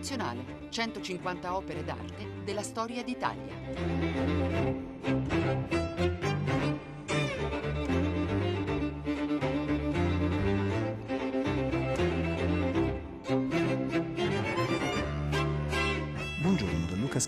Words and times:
Nazionale, 0.00 0.68
150 0.70 1.54
opere 1.54 1.84
d'arte 1.84 2.26
della 2.42 2.62
storia 2.62 3.02
d'Italia. 3.02 4.49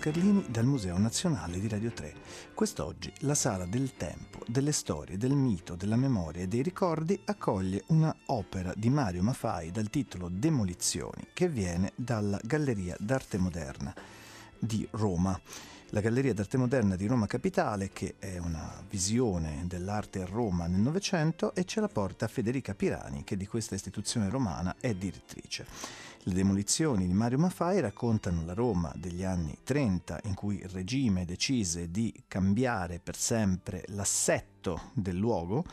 Scarlini 0.03 0.43
dal 0.49 0.65
Museo 0.65 0.97
Nazionale 0.97 1.61
di 1.61 1.69
Radio 1.69 1.89
3. 1.89 2.13
Quest'oggi 2.53 3.09
la 3.19 3.35
Sala 3.35 3.65
del 3.65 3.95
Tempo, 3.95 4.39
delle 4.47 4.73
storie, 4.73 5.15
del 5.15 5.31
mito, 5.31 5.75
della 5.75 5.95
memoria 5.95 6.41
e 6.41 6.47
dei 6.49 6.61
ricordi 6.61 7.17
accoglie 7.23 7.85
una 7.87 8.13
opera 8.25 8.73
di 8.75 8.89
Mario 8.89 9.23
Maffai 9.23 9.71
dal 9.71 9.89
titolo 9.89 10.27
Demolizioni 10.29 11.27
che 11.31 11.47
viene 11.47 11.93
dalla 11.95 12.37
Galleria 12.43 12.97
d'Arte 12.99 13.37
Moderna 13.37 13.95
di 14.59 14.85
Roma. 14.91 15.39
La 15.91 16.01
Galleria 16.01 16.33
d'Arte 16.33 16.57
Moderna 16.57 16.97
di 16.97 17.05
Roma 17.07 17.27
Capitale, 17.27 17.91
che 17.93 18.15
è 18.19 18.39
una 18.39 18.83
visione 18.89 19.63
dell'arte 19.67 20.23
a 20.23 20.25
Roma 20.25 20.65
nel 20.65 20.81
Novecento, 20.81 21.55
e 21.55 21.63
ce 21.63 21.79
la 21.79 21.87
porta 21.87 22.27
Federica 22.27 22.73
Pirani, 22.73 23.23
che 23.23 23.37
di 23.37 23.45
questa 23.47 23.75
istituzione 23.75 24.27
romana 24.27 24.75
è 24.81 24.93
direttrice. 24.95 25.65
Le 26.25 26.33
demolizioni 26.33 27.05
di 27.05 27.13
Mario 27.13 27.37
Maffai 27.37 27.81
raccontano 27.81 28.45
la 28.45 28.53
Roma 28.53 28.93
degli 28.95 29.25
anni 29.25 29.57
30 29.61 30.21
in 30.23 30.35
cui 30.35 30.59
il 30.59 30.69
regime 30.69 31.25
decise 31.25 31.91
di 31.91 32.13
cambiare 32.29 33.01
per 33.03 33.17
sempre 33.17 33.83
l'assetto 33.87 34.91
del 34.93 35.17
luogo 35.17 35.65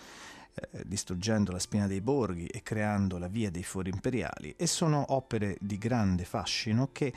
eh, 0.55 0.83
distruggendo 0.85 1.53
la 1.53 1.59
spina 1.59 1.87
dei 1.87 2.01
borghi 2.01 2.47
e 2.47 2.63
creando 2.63 3.19
la 3.19 3.29
via 3.29 3.51
dei 3.51 3.63
fori 3.63 3.91
imperiali 3.91 4.55
e 4.57 4.67
sono 4.67 5.05
opere 5.09 5.57
di 5.61 5.79
grande 5.79 6.25
fascino 6.25 6.89
che 6.93 7.13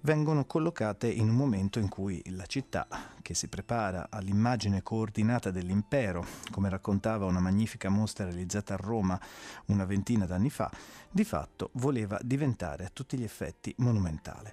vengono 0.00 0.44
collocate 0.44 1.08
in 1.08 1.28
un 1.28 1.34
momento 1.34 1.80
in 1.80 1.88
cui 1.88 2.22
la 2.26 2.46
città, 2.46 2.86
che 3.22 3.34
si 3.34 3.48
prepara 3.48 4.06
all'immagine 4.08 4.82
coordinata 4.82 5.50
dell'impero, 5.50 6.24
come 6.52 6.68
raccontava 6.68 7.26
una 7.26 7.40
magnifica 7.40 7.88
mostra 7.88 8.26
realizzata 8.26 8.74
a 8.74 8.78
Roma 8.78 9.20
una 9.66 9.84
ventina 9.84 10.24
d'anni 10.24 10.50
fa, 10.50 10.70
di 11.10 11.24
fatto 11.24 11.70
voleva 11.74 12.18
diventare 12.22 12.84
a 12.84 12.90
tutti 12.92 13.18
gli 13.18 13.24
effetti 13.24 13.74
monumentale. 13.78 14.52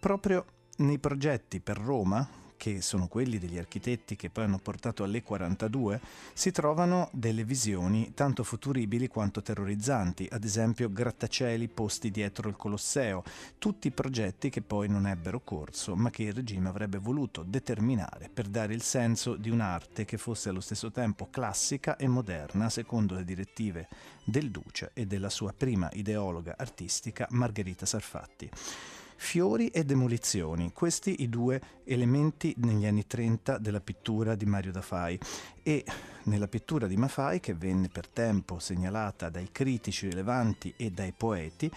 Proprio 0.00 0.44
nei 0.78 0.98
progetti 0.98 1.60
per 1.60 1.78
Roma, 1.78 2.28
che 2.58 2.82
sono 2.82 3.06
quelli 3.06 3.38
degli 3.38 3.56
architetti 3.56 4.16
che 4.16 4.28
poi 4.28 4.44
hanno 4.44 4.58
portato 4.58 5.04
all'E42, 5.04 5.98
si 6.34 6.50
trovano 6.50 7.08
delle 7.12 7.44
visioni 7.44 8.12
tanto 8.12 8.44
futuribili 8.44 9.08
quanto 9.08 9.40
terrorizzanti, 9.40 10.28
ad 10.30 10.44
esempio 10.44 10.92
grattacieli 10.92 11.68
posti 11.68 12.10
dietro 12.10 12.50
il 12.50 12.56
Colosseo, 12.56 13.22
tutti 13.56 13.90
progetti 13.90 14.50
che 14.50 14.60
poi 14.60 14.88
non 14.88 15.06
ebbero 15.06 15.40
corso, 15.40 15.96
ma 15.96 16.10
che 16.10 16.24
il 16.24 16.34
regime 16.34 16.68
avrebbe 16.68 16.98
voluto 16.98 17.42
determinare 17.42 18.28
per 18.28 18.48
dare 18.48 18.74
il 18.74 18.82
senso 18.82 19.36
di 19.36 19.48
un'arte 19.48 20.04
che 20.04 20.18
fosse 20.18 20.50
allo 20.50 20.60
stesso 20.60 20.90
tempo 20.90 21.28
classica 21.30 21.96
e 21.96 22.08
moderna, 22.08 22.68
secondo 22.68 23.14
le 23.14 23.24
direttive 23.24 23.88
del 24.24 24.50
Duce 24.50 24.90
e 24.92 25.06
della 25.06 25.30
sua 25.30 25.54
prima 25.56 25.88
ideologa 25.92 26.56
artistica 26.58 27.26
Margherita 27.30 27.86
Sarfatti. 27.86 28.50
Fiori 29.20 29.66
e 29.68 29.84
demolizioni, 29.84 30.72
questi 30.72 31.22
i 31.22 31.28
due 31.28 31.60
elementi 31.84 32.54
negli 32.58 32.86
anni 32.86 33.04
30 33.04 33.58
della 33.58 33.80
pittura 33.80 34.36
di 34.36 34.46
Mario 34.46 34.70
da 34.70 34.80
Fai. 34.80 35.18
E 35.60 35.84
nella 36.22 36.46
pittura 36.46 36.86
di 36.86 36.96
Maffai, 36.96 37.40
che 37.40 37.52
venne 37.52 37.88
per 37.88 38.06
tempo 38.06 38.60
segnalata 38.60 39.28
dai 39.28 39.48
critici 39.50 40.08
rilevanti 40.08 40.72
e 40.76 40.90
dai 40.90 41.12
poeti, 41.14 41.70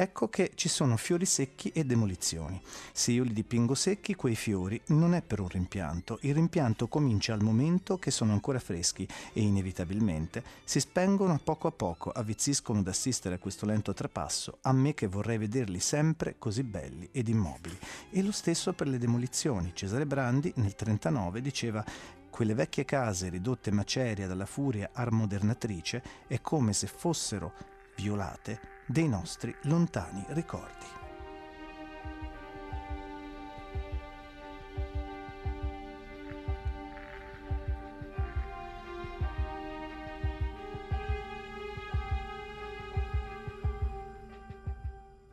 ecco 0.00 0.28
che 0.28 0.52
ci 0.54 0.68
sono 0.68 0.96
fiori 0.96 1.26
secchi 1.26 1.70
e 1.70 1.84
demolizioni. 1.84 2.60
Se 2.92 3.10
io 3.10 3.24
li 3.24 3.32
dipingo 3.32 3.74
secchi, 3.74 4.14
quei 4.14 4.36
fiori 4.36 4.80
non 4.86 5.12
è 5.12 5.22
per 5.22 5.40
un 5.40 5.48
rimpianto. 5.48 6.20
Il 6.22 6.34
rimpianto 6.34 6.86
comincia 6.86 7.32
al 7.32 7.42
momento 7.42 7.98
che 7.98 8.12
sono 8.12 8.32
ancora 8.32 8.60
freschi 8.60 9.08
e 9.32 9.40
inevitabilmente 9.40 10.44
si 10.62 10.78
spengono 10.78 11.32
a 11.32 11.40
poco 11.42 11.66
a 11.66 11.72
poco, 11.72 12.12
avvizziscono 12.12 12.78
ad 12.78 12.86
assistere 12.86 13.34
a 13.34 13.38
questo 13.38 13.66
lento 13.66 13.92
trapasso, 13.92 14.58
a 14.62 14.72
me 14.72 14.94
che 14.94 15.08
vorrei 15.08 15.36
vederli 15.36 15.80
sempre 15.80 16.36
così 16.38 16.62
belli 16.62 17.08
ed 17.10 17.26
immobili. 17.26 17.76
E 18.10 18.22
lo 18.22 18.30
stesso 18.30 18.72
per 18.74 18.86
le 18.86 18.98
demolizioni. 18.98 19.72
Cesare 19.74 20.06
Brandi 20.06 20.52
nel 20.56 20.74
1939 20.78 21.40
diceva 21.40 21.84
quelle 22.30 22.54
vecchie 22.54 22.84
case 22.84 23.30
ridotte 23.30 23.72
maceria 23.72 24.28
dalla 24.28 24.46
furia 24.46 24.90
armodernatrice 24.92 26.02
è 26.28 26.40
come 26.40 26.72
se 26.72 26.86
fossero 26.86 27.52
violate 27.96 28.77
dei 28.88 29.06
nostri 29.06 29.54
lontani 29.64 30.24
ricordi. 30.28 30.86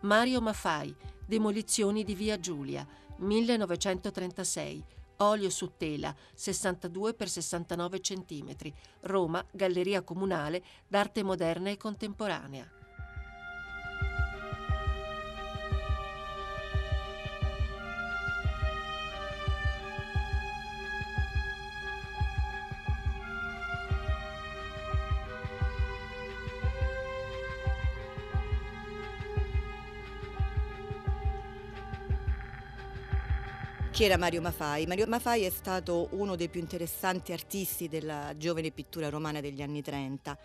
Mario 0.01 0.41
Maffai, 0.41 0.93
Demolizioni 1.25 2.03
di 2.03 2.13
Via 2.13 2.37
Giulia, 2.37 2.85
1936, 3.17 4.83
olio 5.17 5.49
su 5.49 5.71
tela, 5.77 6.13
62 6.33 7.15
x 7.17 7.23
69 7.23 8.01
cm, 8.01 8.55
Roma, 9.01 9.43
Galleria 9.51 10.01
Comunale 10.03 10.61
d'Arte 10.87 11.23
Moderna 11.23 11.69
e 11.69 11.77
Contemporanea. 11.77 12.74
Chi 33.95 34.03
era 34.03 34.17
Mario 34.17 34.41
Maffai? 34.41 34.85
Mario 34.87 35.07
Maffai 35.07 35.43
è 35.43 35.49
stato 35.49 36.09
uno 36.11 36.35
dei 36.35 36.49
più 36.49 36.59
interessanti 36.59 37.31
artisti 37.31 37.87
della 37.87 38.33
giovane 38.35 38.71
pittura 38.71 39.07
romana 39.07 39.39
degli 39.39 39.61
anni 39.61 39.81
30. 39.81 40.37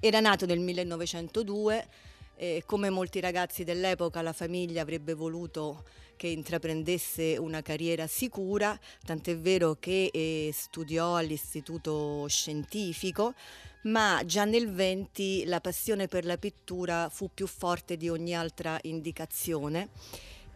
Era 0.00 0.18
nato 0.18 0.46
nel 0.46 0.58
1902 0.58 1.86
e 2.34 2.64
come 2.66 2.90
molti 2.90 3.20
ragazzi 3.20 3.62
dell'epoca 3.62 4.20
la 4.20 4.32
famiglia 4.32 4.82
avrebbe 4.82 5.14
voluto 5.14 5.84
che 6.16 6.26
intraprendesse 6.26 7.36
una 7.36 7.62
carriera 7.62 8.08
sicura, 8.08 8.76
tant'è 9.06 9.36
vero 9.36 9.76
che 9.78 10.10
eh, 10.12 10.50
studiò 10.52 11.14
all'istituto 11.14 12.26
scientifico, 12.26 13.34
ma 13.82 14.22
già 14.26 14.44
nel 14.44 14.72
20 14.72 15.44
la 15.44 15.60
passione 15.60 16.08
per 16.08 16.24
la 16.24 16.36
pittura 16.36 17.08
fu 17.08 17.30
più 17.32 17.46
forte 17.46 17.96
di 17.96 18.08
ogni 18.08 18.34
altra 18.34 18.76
indicazione 18.82 19.88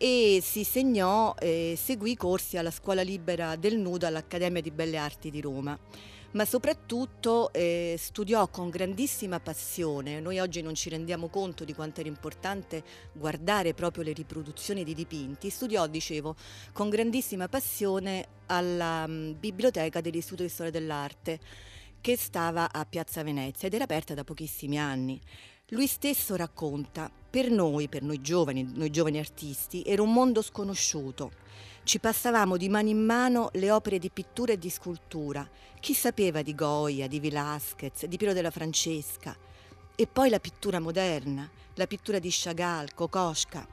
e 0.05 0.41
si 0.43 0.65
segnò 0.65 1.33
e 1.39 1.79
seguì 1.81 2.17
corsi 2.17 2.57
alla 2.57 2.73
Scuola 2.73 3.03
Libera 3.03 3.55
del 3.55 3.79
Nudo 3.79 4.05
all'Accademia 4.05 4.61
di 4.61 4.73
Belle 4.73 4.97
Arti 4.97 5.31
di 5.31 5.41
Roma 5.41 5.79
ma 6.33 6.45
soprattutto 6.45 7.53
eh, 7.53 7.95
studiò 7.99 8.49
con 8.49 8.71
grandissima 8.71 9.39
passione. 9.39 10.19
Noi 10.19 10.39
oggi 10.39 10.63
non 10.63 10.75
ci 10.75 10.89
rendiamo 10.89 11.29
conto 11.29 11.63
di 11.65 11.75
quanto 11.75 12.01
era 12.01 12.09
importante 12.09 12.83
guardare 13.13 13.75
proprio 13.75 14.03
le 14.03 14.15
riproduzioni 14.15 14.83
di 14.83 14.95
dipinti. 14.95 15.51
Studiò, 15.51 15.87
dicevo, 15.87 16.35
con 16.73 16.89
grandissima 16.89 17.49
passione 17.49 18.27
alla 18.47 19.05
um, 19.07 19.37
biblioteca 19.39 20.01
dell'Istituto 20.01 20.43
di 20.43 20.49
Storia 20.49 20.73
dell'Arte 20.73 21.39
che 22.01 22.17
stava 22.17 22.73
a 22.73 22.87
Piazza 22.87 23.23
Venezia 23.23 23.69
ed 23.69 23.75
era 23.75 23.85
aperta 23.85 24.15
da 24.15 24.25
pochissimi 24.25 24.79
anni. 24.79 25.21
Lui 25.73 25.87
stesso 25.87 26.37
racconta, 26.37 27.11
per 27.31 27.51
noi, 27.51 27.89
per 27.89 28.03
noi 28.03 28.21
giovani, 28.21 28.71
noi 28.75 28.91
giovani 28.91 29.19
artisti, 29.19 29.83
era 29.87 30.03
un 30.03 30.13
mondo 30.13 30.43
sconosciuto. 30.43 31.33
Ci 31.83 31.99
passavamo 31.99 32.59
di 32.59 32.69
mano 32.69 32.91
in 32.91 33.03
mano 33.03 33.49
le 33.55 33.71
opere 33.71 33.99
di 33.99 34.11
pittura 34.11 34.53
e 34.53 34.59
di 34.59 34.69
scultura. 34.69 35.49
Chi 35.81 35.95
sapeva 35.95 36.43
di 36.43 36.55
Goya, 36.55 37.07
di 37.07 37.21
Velázquez, 37.21 38.05
di 38.05 38.19
Piero 38.19 38.35
della 38.35 38.51
Francesca? 38.51 39.35
E 39.97 40.07
poi 40.07 40.29
la 40.29 40.41
pittura 40.41 40.79
moderna, 40.79 41.51
la 41.77 41.87
pittura 41.87 42.19
di 42.19 42.29
Chagall, 42.31 42.89
Kokoschka. 42.95 43.67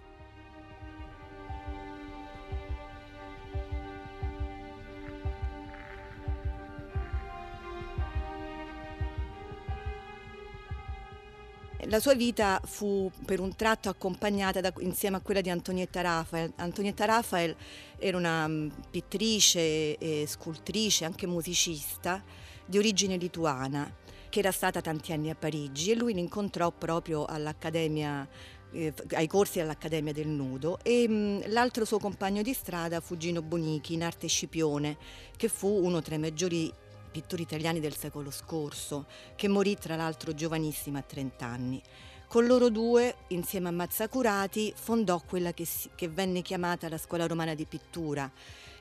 La 11.90 12.00
sua 12.00 12.14
vita 12.14 12.62
fu 12.64 13.12
per 13.26 13.40
un 13.40 13.56
tratto 13.56 13.90
accompagnata 13.90 14.62
da, 14.62 14.72
insieme 14.82 15.18
a 15.18 15.22
quella 15.22 15.42
di 15.42 15.50
Antonietta 15.50 16.02
Raphael. 16.02 16.54
Antonietta 16.58 17.06
Raphael 17.06 17.56
era 17.98 18.16
una 18.16 18.48
mm, 18.48 18.70
pittrice, 18.92 19.98
e 19.98 20.26
scultrice, 20.28 21.06
anche 21.06 21.26
musicista 21.26 22.24
di 22.64 22.78
origine 22.78 23.18
lituana 23.18 23.92
che 24.30 24.38
era 24.38 24.52
stata 24.52 24.82
tanti 24.82 25.14
anni 25.14 25.32
a 25.32 25.36
Parigi 25.36 25.90
e 25.90 25.96
lui 25.96 26.14
l'incontrò 26.14 26.70
proprio 26.70 27.26
all'Accademia 27.26 28.28
eh, 28.72 28.94
ai 29.14 29.26
corsi 29.26 29.60
all'Accademia 29.60 30.14
del 30.14 30.28
Nudo 30.28 30.78
e 30.84 31.08
mh, 31.08 31.52
l'altro 31.52 31.86
suo 31.86 31.98
compagno 31.98 32.44
di 32.44 32.54
strada 32.54 33.00
fu 33.00 33.18
Gino 33.18 33.42
Bonichi 33.42 33.96
in 33.96 34.04
arte 34.04 34.28
Scipione, 34.28 34.96
che 35.36 35.48
fu 35.48 35.68
uno 35.68 36.04
tra 36.04 36.14
i 36.14 36.20
maggiori 36.20 36.72
pittori 37.10 37.42
italiani 37.42 37.80
del 37.80 37.96
secolo 37.96 38.32
scorso, 38.32 39.06
che 39.36 39.48
morì 39.48 39.76
tra 39.76 39.96
l'altro 39.96 40.34
giovanissima 40.34 41.00
a 41.00 41.04
30 41.04 41.46
anni. 41.46 41.82
Con 42.28 42.46
loro 42.46 42.70
due, 42.70 43.16
insieme 43.30 43.70
a 43.70 43.72
Mazzacurati, 43.72 44.72
fondò 44.76 45.20
quella 45.20 45.52
che, 45.52 45.66
si, 45.66 45.90
che 45.96 46.08
venne 46.08 46.42
chiamata 46.42 46.88
la 46.88 47.00
Scuola 47.00 47.26
Romana 47.26 47.56
di 47.56 47.66
Pittura, 47.66 48.32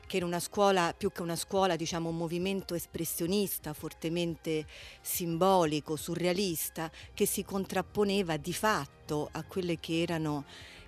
che 0.05 0.17
era 0.17 0.25
una 0.25 0.39
scuola, 0.39 0.93
più 0.97 1.11
che 1.11 1.21
una 1.21 1.35
scuola, 1.35 1.75
diciamo 1.75 2.09
un 2.09 2.17
movimento 2.17 2.73
espressionista, 2.73 3.73
fortemente 3.73 4.65
simbolico, 5.01 5.95
surrealista, 5.95 6.91
che 7.13 7.25
si 7.25 7.43
contrapponeva 7.43 8.37
di 8.37 8.53
fatto 8.53 9.29
a 9.31 9.43
quelle 9.43 9.79
che 9.79 10.01
erano 10.01 10.45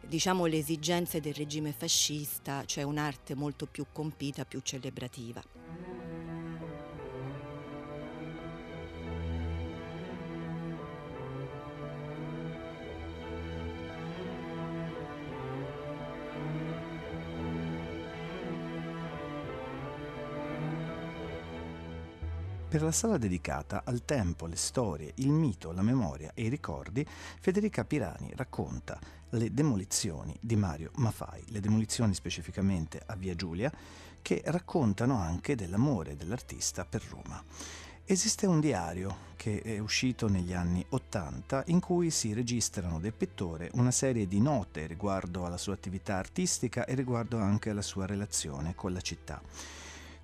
diciamo, 0.08 0.46
le 0.46 0.58
esigenze 0.58 1.20
del 1.20 1.34
regime 1.34 1.72
fascista, 1.72 2.66
cioè 2.66 2.84
un'arte 2.84 3.36
molto 3.36 3.66
più 3.66 3.86
compita, 3.92 4.46
più 4.46 4.60
celebrativa. 4.62 6.01
Per 22.72 22.82
la 22.82 22.94
sala 22.94 23.18
dedicata 23.18 23.82
al 23.84 24.06
tempo, 24.06 24.46
le 24.46 24.56
storie, 24.56 25.12
il 25.16 25.30
mito, 25.30 25.74
la 25.74 25.82
memoria 25.82 26.32
e 26.34 26.44
i 26.44 26.48
ricordi, 26.48 27.06
Federica 27.06 27.84
Pirani 27.84 28.32
racconta 28.34 28.98
le 29.32 29.54
demolizioni 29.54 30.34
di 30.40 30.56
Mario 30.56 30.92
Maffai, 30.96 31.44
le 31.48 31.60
demolizioni 31.60 32.14
specificamente 32.14 33.02
a 33.08 33.18
Via 33.18 33.36
Giulia, 33.36 33.70
che 34.22 34.42
raccontano 34.46 35.18
anche 35.18 35.56
dell'amore 35.56 36.16
dell'artista 36.16 36.86
per 36.86 37.04
Roma. 37.10 37.44
Esiste 38.06 38.48
un 38.48 38.62
diario 38.62 39.18
che 39.36 39.62
è 39.62 39.78
uscito 39.80 40.30
negli 40.30 40.54
anni 40.54 40.86
Ottanta 40.92 41.64
in 41.68 41.82
cui 41.82 42.10
si 42.10 42.32
registrano 42.32 43.02
del 43.02 43.12
pittore 43.12 43.70
una 43.74 43.92
serie 43.92 44.30
di 44.30 44.40
note 44.40 44.88
riguardo 44.88 45.46
alla 45.46 45.58
sua 45.58 45.74
attività 45.74 46.16
artistica 46.16 46.86
e 46.86 46.96
riguardo 46.96 47.38
anche 47.38 47.72
alla 47.72 47.82
sua 47.82 48.06
relazione 48.06 48.76
con 48.76 48.94
la 48.94 49.02
città. 49.02 49.42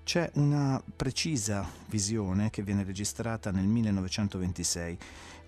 C'è 0.08 0.30
una 0.36 0.82
precisa 0.96 1.70
visione 1.84 2.48
che 2.48 2.62
viene 2.62 2.82
registrata 2.82 3.50
nel 3.50 3.66
1926, 3.66 4.98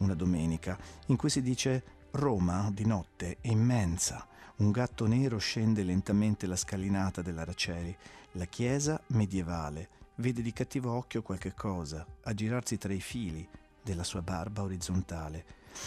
una 0.01 0.13
domenica, 0.13 0.79
in 1.07 1.17
cui 1.17 1.31
si 1.31 1.41
dice 1.41 1.83
Roma 2.11 2.71
di 2.71 2.85
notte 2.85 3.39
è 3.41 3.49
immensa, 3.49 4.29
un 4.57 4.71
gatto 4.71 5.07
nero 5.07 5.39
scende 5.39 5.83
lentamente 5.83 6.47
la 6.47 6.57
scalinata 6.57 7.23
dell'Araceli, 7.23 7.97
la 8.33 8.45
chiesa 8.45 9.01
medievale 9.07 9.89
vede 10.17 10.43
di 10.43 10.53
cattivo 10.53 10.93
occhio 10.93 11.23
qualche 11.23 11.55
cosa 11.55 12.05
aggirarsi 12.25 12.77
tra 12.77 12.93
i 12.93 13.01
fili 13.01 13.49
della 13.83 14.05
sua 14.05 14.21
barba 14.21 14.61
orizzontale. 14.61 15.43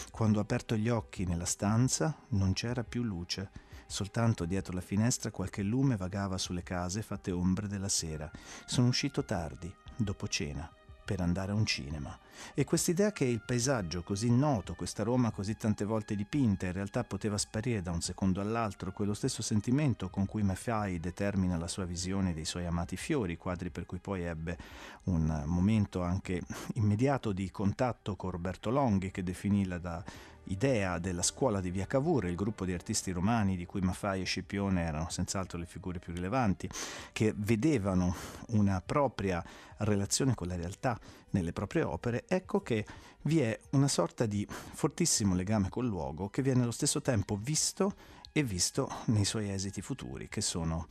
Quando 0.10 0.40
ho 0.40 0.42
aperto 0.42 0.76
gli 0.76 0.90
occhi 0.90 1.26
nella 1.26 1.46
stanza 1.46 2.18
non 2.30 2.54
c'era 2.54 2.84
più 2.84 3.04
luce 3.04 3.52
Soltanto 3.86 4.46
dietro 4.46 4.74
la 4.74 4.82
finestra 4.82 5.32
qualche 5.32 5.64
lume 5.64 5.96
vagava 5.96 6.38
sulle 6.38 6.64
case 6.64 7.02
fatte 7.02 7.32
ombre 7.32 7.68
della 7.68 7.90
sera. 7.90 8.30
Sono 8.66 8.88
uscito 8.88 9.24
tardi, 9.24 9.74
dopo 9.96 10.28
cena, 10.28 10.70
per 11.06 11.22
andare 11.22 11.52
a 11.52 11.56
un 11.56 11.66
cinema. 11.66 12.18
E 12.54 12.64
quest'idea 12.64 13.12
che 13.12 13.26
il 13.26 13.42
paesaggio 13.46 14.04
così 14.04 14.30
noto, 14.30 14.76
questa 14.76 15.04
Roma 15.04 15.32
così 15.32 15.56
tante 15.56 15.86
volte 15.86 16.16
dipinta, 16.16 16.66
in 16.66 16.74
realtà 16.74 17.04
poteva 17.04 17.38
sparire 17.38 17.82
da 17.82 17.92
un 17.92 18.02
secondo 18.02 18.42
all'altro, 18.42 18.92
quello 18.92 19.14
stesso 19.14 19.42
sentimento 19.42 20.10
con 20.10 20.26
cui 20.26 20.44
Maffei 20.44 21.00
determina 21.00 21.58
la 21.58 21.68
sua 21.68 21.86
visione 21.86 22.34
dei 22.34 22.46
suoi 22.46 22.66
amati 22.66 22.96
fiori, 22.96 23.38
quadri 23.38 23.70
per 23.70 23.86
cui 23.86 24.00
poi 24.00 24.24
ebbe 24.24 24.58
un 25.04 25.44
momento 25.46 26.02
anche 26.02 26.42
immediato 26.76 27.32
di 27.32 27.50
contatto 27.52 28.16
con 28.16 28.32
Roberto 28.32 28.70
Longhi, 28.70 29.12
che 29.12 29.24
definì 29.24 29.66
la 29.66 29.78
da 29.78 30.04
idea 30.48 31.00
della 31.00 31.22
scuola 31.22 31.62
di 31.62 31.72
Via 31.72 31.86
Cavour, 31.86 32.26
il 32.26 32.36
gruppo 32.36 32.66
di 32.66 32.74
artisti 32.74 33.12
romani 33.12 33.56
di 33.56 33.66
cui 33.66 33.82
Maffai 33.82 34.22
e 34.22 34.26
Scipione 34.26 34.82
erano 34.82 35.10
senz'altro 35.10 35.58
le 35.58 35.66
figure 35.66 36.00
più 36.00 36.14
rilevanti, 36.14 36.70
che 37.12 37.34
vedevano 37.36 38.16
una 38.48 38.82
propria 38.86 39.44
relazione 39.78 40.36
con 40.36 40.48
la 40.48 40.56
realtà 40.56 41.00
nelle 41.34 41.54
proprie 41.54 41.84
opere, 41.84 42.26
ecco 42.28 42.62
che 42.62 42.86
vi 43.24 43.40
è 43.40 43.60
una 43.72 43.88
sorta 43.88 44.26
di 44.26 44.46
fortissimo 44.50 45.36
legame 45.36 45.70
col 45.70 45.86
luogo 45.86 46.30
che 46.30 46.42
viene 46.42 46.64
allo 46.64 46.72
stesso 46.72 47.02
tempo 47.02 47.38
visto 47.40 47.96
e 48.32 48.44
visto 48.44 48.90
nei 49.06 49.26
suoi 49.26 49.50
esiti 49.50 49.82
futuri, 49.82 50.28
che 50.28 50.42
sono 50.42 50.88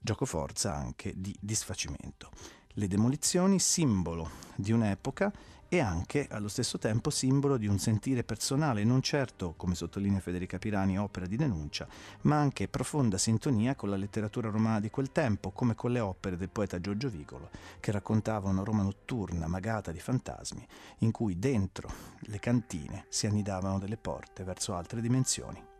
giocoforza 0.00 0.74
anche 0.74 1.12
di 1.16 1.36
disfacimento. 1.40 2.30
Le 2.78 2.86
demolizioni, 2.88 3.58
simbolo 3.58 4.30
di 4.54 4.70
un'epoca, 4.70 5.32
e 5.68 5.80
anche 5.80 6.28
allo 6.30 6.48
stesso 6.48 6.78
tempo 6.78 7.10
simbolo 7.10 7.56
di 7.56 7.66
un 7.66 7.78
sentire 7.78 8.24
personale, 8.24 8.84
non 8.84 9.02
certo, 9.02 9.54
come 9.56 9.74
sottolinea 9.74 10.20
Federica 10.20 10.58
Pirani, 10.58 10.98
opera 10.98 11.26
di 11.26 11.36
denuncia, 11.36 11.86
ma 12.22 12.36
anche 12.36 12.68
profonda 12.68 13.18
sintonia 13.18 13.74
con 13.74 13.90
la 13.90 13.96
letteratura 13.96 14.50
romana 14.50 14.80
di 14.80 14.90
quel 14.90 15.12
tempo, 15.12 15.50
come 15.50 15.74
con 15.74 15.92
le 15.92 16.00
opere 16.00 16.36
del 16.36 16.50
poeta 16.50 16.80
Giorgio 16.80 17.08
Vigolo, 17.08 17.50
che 17.80 17.92
raccontava 17.92 18.48
una 18.48 18.62
Roma 18.62 18.82
notturna 18.82 19.46
magata 19.46 19.92
di 19.92 20.00
fantasmi, 20.00 20.66
in 20.98 21.10
cui 21.10 21.38
dentro 21.38 21.90
le 22.20 22.38
cantine 22.38 23.06
si 23.08 23.26
annidavano 23.26 23.78
delle 23.78 23.96
porte 23.96 24.44
verso 24.44 24.74
altre 24.74 25.00
dimensioni. 25.00 25.74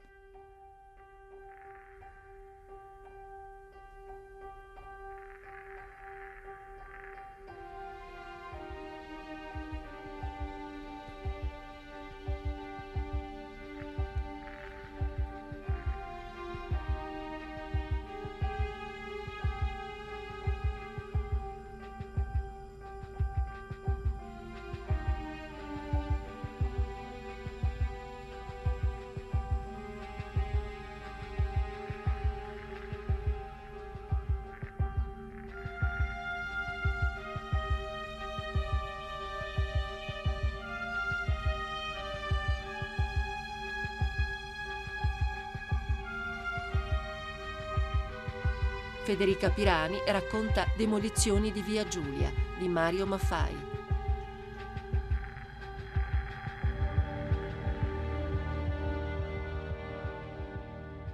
Federica 49.17 49.49
Pirani 49.49 49.97
racconta 50.09 50.67
Demolizioni 50.77 51.51
di 51.51 51.63
Via 51.63 51.89
Giulia 51.89 52.31
di 52.59 52.69
Mario 52.69 53.07
Maffai. 53.07 53.57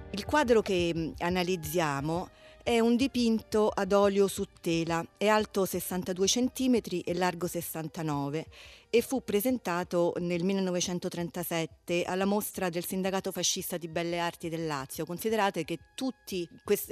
Il 0.09 0.25
quadro 0.25 0.61
che 0.61 1.13
analizziamo 1.17 2.29
è 2.61 2.77
un 2.81 2.97
dipinto 2.97 3.69
ad 3.69 3.93
olio 3.93 4.27
su 4.27 4.47
tela, 4.59 5.05
è 5.15 5.27
alto 5.27 5.63
62 5.63 6.25
cm 6.27 6.79
e 7.05 7.13
largo 7.13 7.47
69 7.47 8.45
e 8.95 9.01
fu 9.01 9.23
presentato 9.23 10.13
nel 10.19 10.43
1937 10.43 12.03
alla 12.03 12.25
mostra 12.25 12.69
del 12.69 12.85
sindacato 12.85 13.31
fascista 13.31 13.77
di 13.77 13.87
Belle 13.87 14.19
Arti 14.19 14.49
del 14.49 14.67
Lazio. 14.67 15.03
Considerate 15.03 15.65
che 15.65 15.79
tutte 15.95 16.47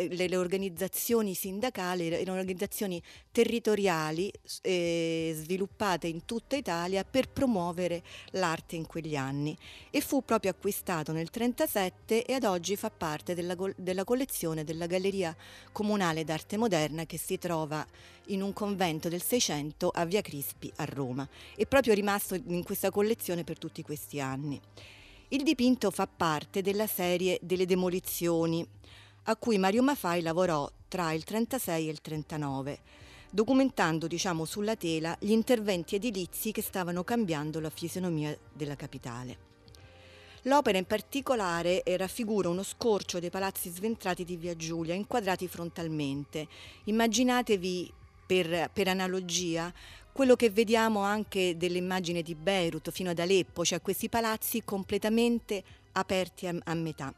le, 0.09 0.27
le, 0.27 0.35
organizzazioni 0.35 1.35
sindacali 1.35 2.07
erano 2.07 2.39
organizzazioni 2.39 2.99
territoriali 3.31 4.31
eh, 4.63 5.31
sviluppate 5.35 6.07
in 6.07 6.25
tutta 6.25 6.55
Italia 6.55 7.03
per 7.03 7.29
promuovere 7.29 8.01
l'arte 8.31 8.75
in 8.77 8.87
quegli 8.87 9.15
anni 9.15 9.55
e 9.91 10.01
fu 10.01 10.25
proprio 10.25 10.49
acquistato 10.49 11.11
nel 11.11 11.29
1937 11.31 12.25
e 12.25 12.33
ad 12.33 12.45
oggi 12.45 12.75
fa 12.77 12.89
parte 12.89 13.35
della, 13.35 13.55
della 13.75 14.05
collezione 14.05 14.63
della 14.63 14.87
Galleria 14.87 15.35
Comunale 15.71 16.23
d'Arte 16.23 16.57
Moderna 16.57 17.05
che 17.05 17.19
si 17.19 17.37
trova 17.37 17.85
in 18.27 18.41
un 18.41 18.53
convento 18.53 19.09
del 19.09 19.21
Seicento 19.21 19.89
a 19.93 20.05
Via 20.05 20.21
Crispi 20.21 20.71
a 20.77 20.85
Roma 20.85 21.27
e 21.55 21.65
proprio 21.65 21.90
rimasto 21.93 22.35
in 22.35 22.63
questa 22.63 22.91
collezione 22.91 23.43
per 23.43 23.57
tutti 23.57 23.81
questi 23.81 24.19
anni. 24.19 24.59
Il 25.29 25.43
dipinto 25.43 25.91
fa 25.91 26.07
parte 26.07 26.61
della 26.61 26.87
serie 26.87 27.39
delle 27.41 27.65
demolizioni 27.65 28.67
a 29.23 29.35
cui 29.35 29.57
Mario 29.57 29.83
Maffai 29.83 30.21
lavorò 30.21 30.69
tra 30.87 31.13
il 31.13 31.23
36 31.23 31.87
e 31.87 31.91
il 31.91 32.01
39, 32.01 32.79
documentando 33.29 34.07
diciamo, 34.07 34.43
sulla 34.45 34.75
tela 34.75 35.15
gli 35.19 35.31
interventi 35.31 35.95
edilizi 35.95 36.51
che 36.51 36.61
stavano 36.61 37.03
cambiando 37.03 37.59
la 37.59 37.69
fisionomia 37.69 38.37
della 38.51 38.75
capitale. 38.75 39.49
L'opera 40.45 40.79
in 40.79 40.85
particolare 40.85 41.83
raffigura 41.97 42.49
uno 42.49 42.63
scorcio 42.63 43.19
dei 43.19 43.29
palazzi 43.29 43.69
sventrati 43.69 44.25
di 44.25 44.37
Via 44.37 44.55
Giulia, 44.55 44.95
inquadrati 44.95 45.47
frontalmente. 45.47 46.47
Immaginatevi 46.85 47.93
per, 48.25 48.69
per 48.73 48.87
analogia 48.87 49.71
quello 50.11 50.35
che 50.35 50.49
vediamo 50.49 51.01
anche 51.01 51.55
delle 51.57 51.77
immagini 51.77 52.21
di 52.21 52.35
Beirut 52.35 52.91
fino 52.91 53.11
ad 53.11 53.19
Aleppo, 53.19 53.63
cioè 53.63 53.81
questi 53.81 54.09
palazzi 54.09 54.63
completamente 54.63 55.63
aperti 55.93 56.47
a, 56.47 56.55
a 56.63 56.73
metà. 56.73 57.13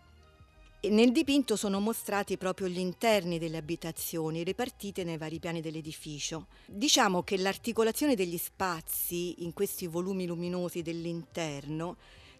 E 0.79 0.89
nel 0.89 1.13
dipinto 1.13 1.55
sono 1.55 1.79
mostrati 1.79 2.37
proprio 2.37 2.67
gli 2.67 2.77
interni 2.77 3.39
delle 3.39 3.55
abitazioni 3.55 4.43
ripartite 4.43 5.05
nei 5.05 5.17
vari 5.17 5.39
piani 5.39 5.61
dell'edificio. 5.61 6.47
Diciamo 6.65 7.23
che 7.23 7.37
l'articolazione 7.37 8.15
degli 8.15 8.37
spazi 8.37 9.43
in 9.43 9.53
questi 9.53 9.87
volumi 9.87 10.25
luminosi 10.25 10.81
dell'interno 10.81 11.95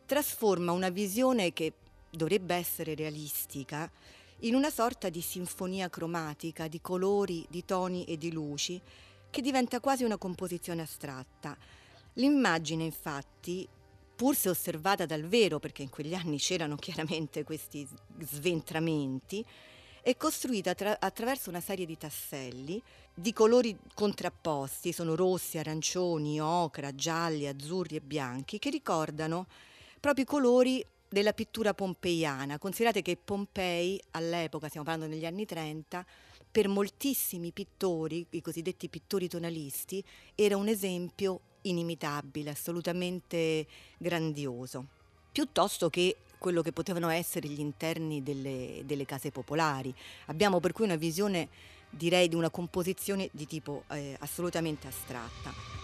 trasforma 0.05 0.74
una 0.74 0.89
visione 0.89 1.53
che 1.53 1.72
dovrebbe 2.10 2.55
essere 2.55 2.95
realistica 2.95 3.89
in 4.39 4.55
una 4.55 4.69
sorta 4.69 5.07
di 5.07 5.22
sinfonia 5.22 5.89
cromatica 5.89 6.67
di 6.67 6.81
colori, 6.81 7.45
di 7.50 7.63
toni 7.63 8.03
e 8.03 8.17
di 8.17 8.31
luci 8.31 8.81
che 9.34 9.42
diventa 9.42 9.80
quasi 9.80 10.04
una 10.04 10.20
composizione 10.20 10.84
astratta. 10.84 11.58
L'immagine 12.13 12.84
infatti, 12.84 13.68
pur 14.16 14.36
se 14.36 14.50
osservata 14.50 15.08
dal 15.08 15.24
vero, 15.24 15.58
perché 15.58 15.82
in 15.82 15.90
quegli 15.90 16.13
anni 16.13 16.38
c'erano 16.38 16.75
chiaramente 16.75 17.44
questi 17.44 17.88
sventramenti, 18.20 19.44
è 20.04 20.16
costruita 20.18 20.75
tra- 20.75 21.00
attraverso 21.00 21.50
una 21.50 21.62
serie 21.62 21.88
di 21.88 21.98
tasselli 21.98 22.80
di 23.12 23.34
colori 23.34 23.75
contrapposti, 23.96 24.92
sono 24.92 25.16
rossi, 25.16 25.58
arancioni, 25.58 26.40
ocra, 26.40 26.94
gialli, 26.94 27.48
azzurri 27.48 27.96
e 27.96 28.02
bianchi, 28.02 28.60
che 28.60 28.70
ricordano 28.70 29.48
proprio 30.00 30.25
i 30.25 30.28
colori 30.28 30.86
della 31.10 31.34
pittura 31.34 31.74
pompeiana. 31.74 32.60
Considerate 32.60 33.02
che 33.02 33.18
Pompei 33.18 34.00
all'epoca, 34.12 34.68
stiamo 34.68 34.86
parlando 34.86 35.12
negli 35.12 35.25
anni 35.25 35.46
30, 35.46 36.06
per 36.53 36.67
moltissimi 36.67 37.51
pittori, 37.51 38.24
i 38.29 38.41
cosiddetti 38.41 38.88
pittori 38.88 39.27
tonalisti, 39.27 40.03
era 40.36 40.55
un 40.55 40.67
esempio 40.67 41.39
inimitabile, 41.62 42.51
assolutamente 42.51 43.65
grandioso, 43.98 44.86
piuttosto 45.31 45.89
che 45.89 46.17
quello 46.38 46.62
che 46.62 46.72
potevano 46.72 47.10
essere 47.10 47.48
gli 47.48 47.60
interni 47.60 48.22
delle, 48.22 48.83
delle 48.86 49.05
case 49.05 49.31
popolari. 49.31 49.91
Abbiamo 50.27 50.60
per 50.60 50.74
cui 50.74 50.86
una 50.86 50.95
visione, 50.95 51.50
direi, 51.89 52.27
di 52.27 52.36
una 52.36 52.51
composizione 52.51 53.29
di 53.31 53.48
tipo 53.48 53.86
eh, 53.89 54.15
assolutamente 54.19 54.86
astratta. 54.86 55.83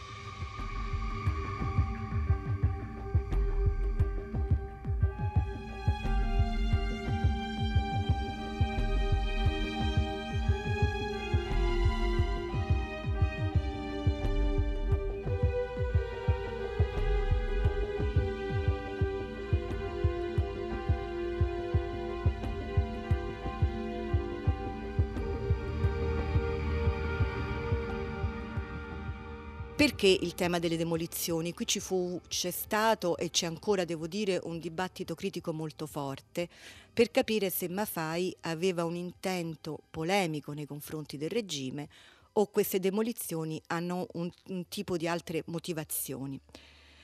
Perché 29.80 30.08
il 30.08 30.36
tema 30.36 30.60
delle 30.60 30.76
demolizioni? 30.76 31.54
Qui 31.54 31.66
ci 31.66 31.80
fu, 31.80 32.20
c'è 32.28 32.52
stato 32.52 33.16
e 33.16 33.30
c'è 33.30 33.46
ancora, 33.46 33.86
devo 33.86 34.08
dire, 34.08 34.38
un 34.44 34.60
dibattito 34.60 35.16
critico 35.16 35.54
molto 35.54 35.86
forte 35.86 36.50
per 36.92 37.12
capire 37.12 37.50
se 37.50 37.70
Mafai 37.70 38.36
aveva 38.42 38.84
un 38.84 38.96
intento 38.96 39.80
polemico 39.90 40.52
nei 40.52 40.66
confronti 40.66 41.16
del 41.16 41.30
regime 41.30 41.88
o 42.34 42.48
queste 42.48 42.82
demolizioni 42.82 43.62
hanno 43.68 44.06
un, 44.16 44.30
un 44.48 44.68
tipo 44.68 44.98
di 44.98 45.08
altre 45.08 45.44
motivazioni. 45.46 46.38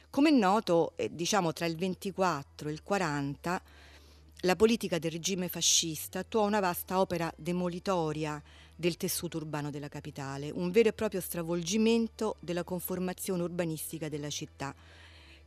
Come 0.10 0.28
è 0.28 0.34
noto, 0.34 0.98
eh, 0.98 1.10
diciamo 1.16 1.54
tra 1.54 1.68
il 1.68 1.78
24 1.78 2.68
e 2.68 2.72
il 2.74 2.84
40, 2.84 3.64
la 4.42 4.56
politica 4.58 5.00
del 5.00 5.12
regime 5.12 5.48
fascista 5.48 6.20
attuò 6.20 6.46
una 6.46 6.60
vasta 6.60 7.00
opera 7.00 7.34
demolitoria 7.38 8.44
del 8.76 8.98
tessuto 8.98 9.38
urbano 9.38 9.70
della 9.70 9.88
capitale, 9.88 10.52
un 10.52 10.72
vero 10.72 10.90
e 10.90 10.94
proprio 10.94 11.22
stravolgimento 11.22 12.36
della 12.40 12.64
conformazione 12.64 13.44
urbanistica 13.44 14.10
della 14.10 14.30
città, 14.30 14.76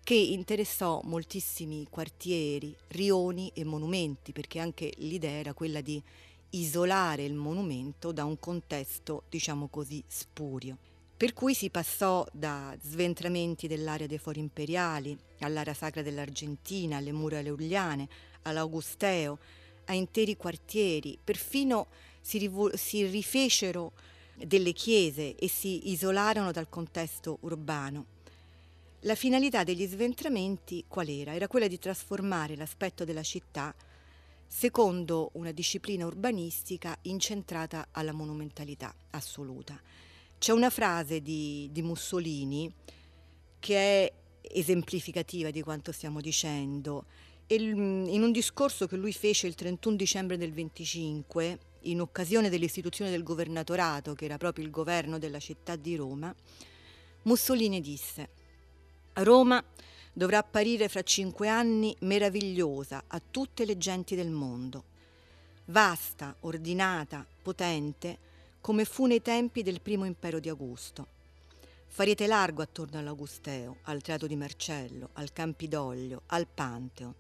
che 0.03 0.15
interessò 0.15 1.01
moltissimi 1.05 1.87
quartieri, 1.91 2.75
rioni 2.89 3.51
e 3.55 3.65
monumenti, 3.65 4.33
perché 4.33 4.59
anche 4.59 4.93
l'idea 4.99 5.33
era 5.33 5.53
quella 5.53 5.83
di 5.83 6.03
isolare 6.51 7.25
il 7.25 7.35
monumento 7.35 8.11
da 8.13 8.25
un 8.25 8.39
contesto, 8.39 9.25
diciamo 9.29 9.69
così, 9.69 10.03
spurio. 10.07 10.79
Per 11.15 11.35
cui 11.35 11.53
si 11.53 11.69
passò 11.69 12.25
da 12.33 12.75
sventramenti 12.81 13.67
dell'area 13.67 14.07
dei 14.07 14.19
fori 14.19 14.39
imperiali, 14.39 15.19
all'area 15.41 15.75
sacra 15.75 16.01
dell'Argentina, 16.01 16.97
alle 16.97 17.13
mura 17.13 17.43
leuliane, 17.43 18.09
all'Augusteo, 18.43 19.39
a 19.87 19.95
interi 19.95 20.37
quartieri, 20.37 21.19
perfino 21.23 21.89
si, 22.21 22.39
rivol- 22.39 22.77
si 22.77 23.07
rifecero 23.07 23.93
delle 24.35 24.73
chiese 24.73 25.35
e 25.35 25.49
si 25.49 25.91
isolarono 25.91 26.53
dal 26.53 26.69
contesto 26.69 27.39
urbano. 27.41 28.17
La 29.03 29.15
finalità 29.15 29.65
degli 29.65 29.87
sventramenti 29.87 30.85
qual 30.89 31.09
era? 31.09 31.35
Era 31.35 31.47
quella 31.47 31.69
di 31.69 31.79
trasformare 31.79 32.57
l'aspetto 32.57 33.05
della 33.05 33.23
città 33.23 33.75
secondo 34.49 35.31
una 35.35 35.53
disciplina 35.53 36.07
urbanistica 36.07 36.97
incentrata 37.03 37.89
alla 37.93 38.13
monumentalità 38.13 38.93
assoluta. 39.11 39.81
C'è 40.39 40.53
una 40.53 40.71
frase 40.71 41.21
di, 41.21 41.69
di 41.71 41.83
Mussolini 41.83 42.73
che 43.59 43.77
è 43.77 44.13
esemplificativa 44.41 45.51
di 45.51 45.63
quanto 45.63 45.93
stiamo 45.93 46.21
dicendo. 46.21 47.05
in 47.49 48.23
un 48.23 48.33
discorso 48.33 48.87
che 48.87 48.97
lui 48.97 49.13
fece 49.13 49.47
il 49.47 49.55
31 49.55 49.97
dicembre 49.97 50.37
del 50.37 50.53
25 50.53 51.59
in 51.83 52.01
occasione 52.01 52.49
dell'istituzione 52.49 53.11
del 53.11 53.23
governatorato, 53.23 54.15
che 54.15 54.25
era 54.25 54.39
proprio 54.39 54.65
il 54.65 54.71
governo 54.71 55.19
della 55.19 55.39
città 55.39 55.77
di 55.77 55.97
Roma, 55.97 56.35
Mussolini 57.23 57.81
disse 57.81 58.29
Roma 59.15 59.63
dovrà 60.13 60.39
apparire 60.39 60.89
fra 60.89 61.03
cinque 61.03 61.49
anni 61.49 61.95
meravigliosa 62.01 63.05
a 63.07 63.21
tutte 63.31 63.65
le 63.65 63.77
genti 63.77 64.17
del 64.17 64.31
mondo, 64.31 64.85
vasta, 65.67 66.35
ordinata, 66.41 67.27
potente, 67.43 68.19
come 68.61 68.85
fu 68.85 69.07
nei 69.07 69.23
tempi 69.23 69.63
del 69.63 69.81
primo 69.81 70.05
impero 70.05 70.41
di 70.41 70.49
Augusto. 70.49 71.17
Farete 71.87 72.27
largo 72.27 72.63
attorno 72.63 72.99
all'Augusteo, 72.99 73.79
al 73.83 74.03
Teatro 74.03 74.27
di 74.27 74.37
Marcello, 74.37 75.11
al 75.15 75.33
Campidoglio, 75.33 76.23
al 76.27 76.47
Pantheon, 76.53 77.15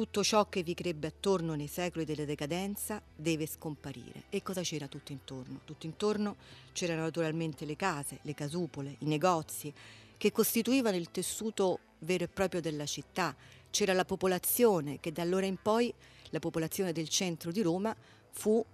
tutto 0.00 0.24
ciò 0.24 0.48
che 0.48 0.62
vi 0.62 0.72
crebbe 0.72 1.08
attorno 1.08 1.54
nei 1.54 1.66
secoli 1.66 2.06
della 2.06 2.24
decadenza 2.24 3.02
deve 3.14 3.46
scomparire. 3.46 4.22
E 4.30 4.42
cosa 4.42 4.62
c'era 4.62 4.88
tutto 4.88 5.12
intorno? 5.12 5.60
Tutto 5.62 5.84
intorno 5.84 6.36
c'erano 6.72 7.02
naturalmente 7.02 7.66
le 7.66 7.76
case, 7.76 8.18
le 8.22 8.32
casupole, 8.32 8.96
i 9.00 9.04
negozi, 9.04 9.70
che 10.16 10.32
costituivano 10.32 10.96
il 10.96 11.10
tessuto 11.10 11.80
vero 11.98 12.24
e 12.24 12.28
proprio 12.28 12.62
della 12.62 12.86
città. 12.86 13.36
C'era 13.68 13.92
la 13.92 14.06
popolazione 14.06 15.00
che 15.00 15.12
da 15.12 15.20
allora 15.20 15.44
in 15.44 15.58
poi, 15.60 15.92
la 16.30 16.38
popolazione 16.38 16.92
del 16.92 17.10
centro 17.10 17.52
di 17.52 17.60
Roma, 17.60 17.94
fu 18.30 18.64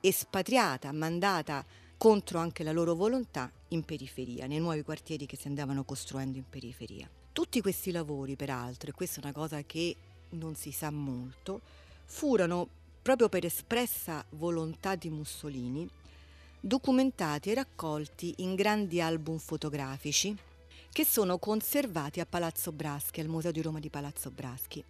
espatriata, 0.00 0.90
mandata 0.90 1.66
contro 1.98 2.38
anche 2.38 2.62
la 2.62 2.72
loro 2.72 2.94
volontà 2.94 3.52
in 3.68 3.84
periferia, 3.84 4.46
nei 4.46 4.58
nuovi 4.58 4.80
quartieri 4.80 5.26
che 5.26 5.36
si 5.36 5.48
andavano 5.48 5.84
costruendo 5.84 6.38
in 6.38 6.48
periferia. 6.48 7.06
Tutti 7.30 7.60
questi 7.60 7.90
lavori, 7.90 8.36
peraltro, 8.36 8.88
e 8.88 8.94
questa 8.94 9.20
è 9.20 9.24
una 9.24 9.34
cosa 9.34 9.62
che 9.64 9.96
non 10.32 10.54
si 10.54 10.72
sa 10.72 10.90
molto, 10.90 11.60
furono, 12.04 12.68
proprio 13.00 13.28
per 13.28 13.44
espressa 13.44 14.24
volontà 14.30 14.94
di 14.94 15.10
Mussolini, 15.10 15.88
documentati 16.60 17.50
e 17.50 17.54
raccolti 17.54 18.34
in 18.38 18.54
grandi 18.54 19.00
album 19.00 19.38
fotografici 19.38 20.36
che 20.92 21.04
sono 21.04 21.38
conservati 21.38 22.20
a 22.20 22.26
Palazzo 22.26 22.70
Braschi, 22.70 23.20
al 23.20 23.26
Museo 23.26 23.50
di 23.50 23.62
Roma 23.62 23.80
di 23.80 23.88
Palazzo 23.88 24.30
Braschi. 24.30 24.84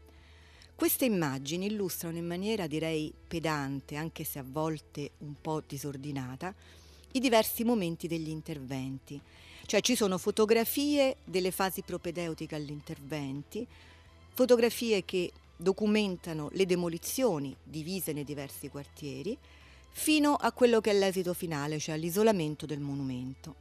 Queste 0.75 1.05
immagini 1.05 1.67
illustrano 1.67 2.17
in 2.17 2.27
maniera 2.27 2.67
direi 2.67 3.13
pedante, 3.29 3.95
anche 3.95 4.25
se 4.25 4.41
a 4.41 4.45
volte 4.45 5.13
un 5.19 5.35
po' 5.41 5.63
disordinata, 5.65 6.53
i 7.13 7.21
diversi 7.21 7.63
momenti 7.63 8.09
degli 8.09 8.31
interventi. 8.31 9.21
Cioè 9.65 9.81
ci 9.81 9.95
sono 9.95 10.19
fotografie 10.19 11.19
delle 11.23 11.53
fasi 11.53 11.83
propedeutiche 11.83 12.57
agli 12.57 12.71
interventi, 12.71 13.65
fotografie 14.33 15.05
che 15.05 15.33
documentano 15.57 16.49
le 16.53 16.67
demolizioni 16.67 17.55
divise 17.63 18.13
nei 18.13 18.25
diversi 18.25 18.69
quartieri, 18.69 19.37
fino 19.91 20.35
a 20.35 20.53
quello 20.53 20.81
che 20.81 20.91
è 20.91 20.95
l'esito 20.95 21.35
finale, 21.35 21.79
cioè 21.79 21.97
l'isolamento 21.97 22.67
del 22.67 22.81
monumento. 22.81 23.55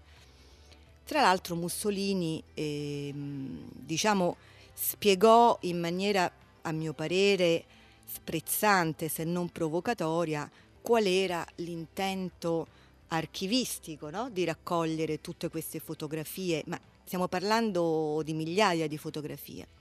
Tra 1.05 1.21
l'altro 1.21 1.55
Mussolini 1.55 2.41
eh, 2.53 3.13
diciamo, 3.13 4.37
spiegò 4.73 5.57
in 5.61 5.79
maniera 5.79 6.31
a 6.61 6.71
mio 6.71 6.93
parere, 6.93 7.65
sprezzante 8.05 9.09
se 9.09 9.23
non 9.23 9.49
provocatoria 9.49 10.49
qual 10.81 11.05
era 11.05 11.45
l'intento 11.55 12.67
archivistico 13.09 14.09
no? 14.09 14.29
di 14.29 14.45
raccogliere 14.45 15.21
tutte 15.21 15.49
queste 15.49 15.79
fotografie, 15.79 16.63
ma 16.67 16.79
stiamo 17.03 17.27
parlando 17.27 18.21
di 18.23 18.33
migliaia 18.33 18.87
di 18.87 18.97
fotografie. 18.97 19.79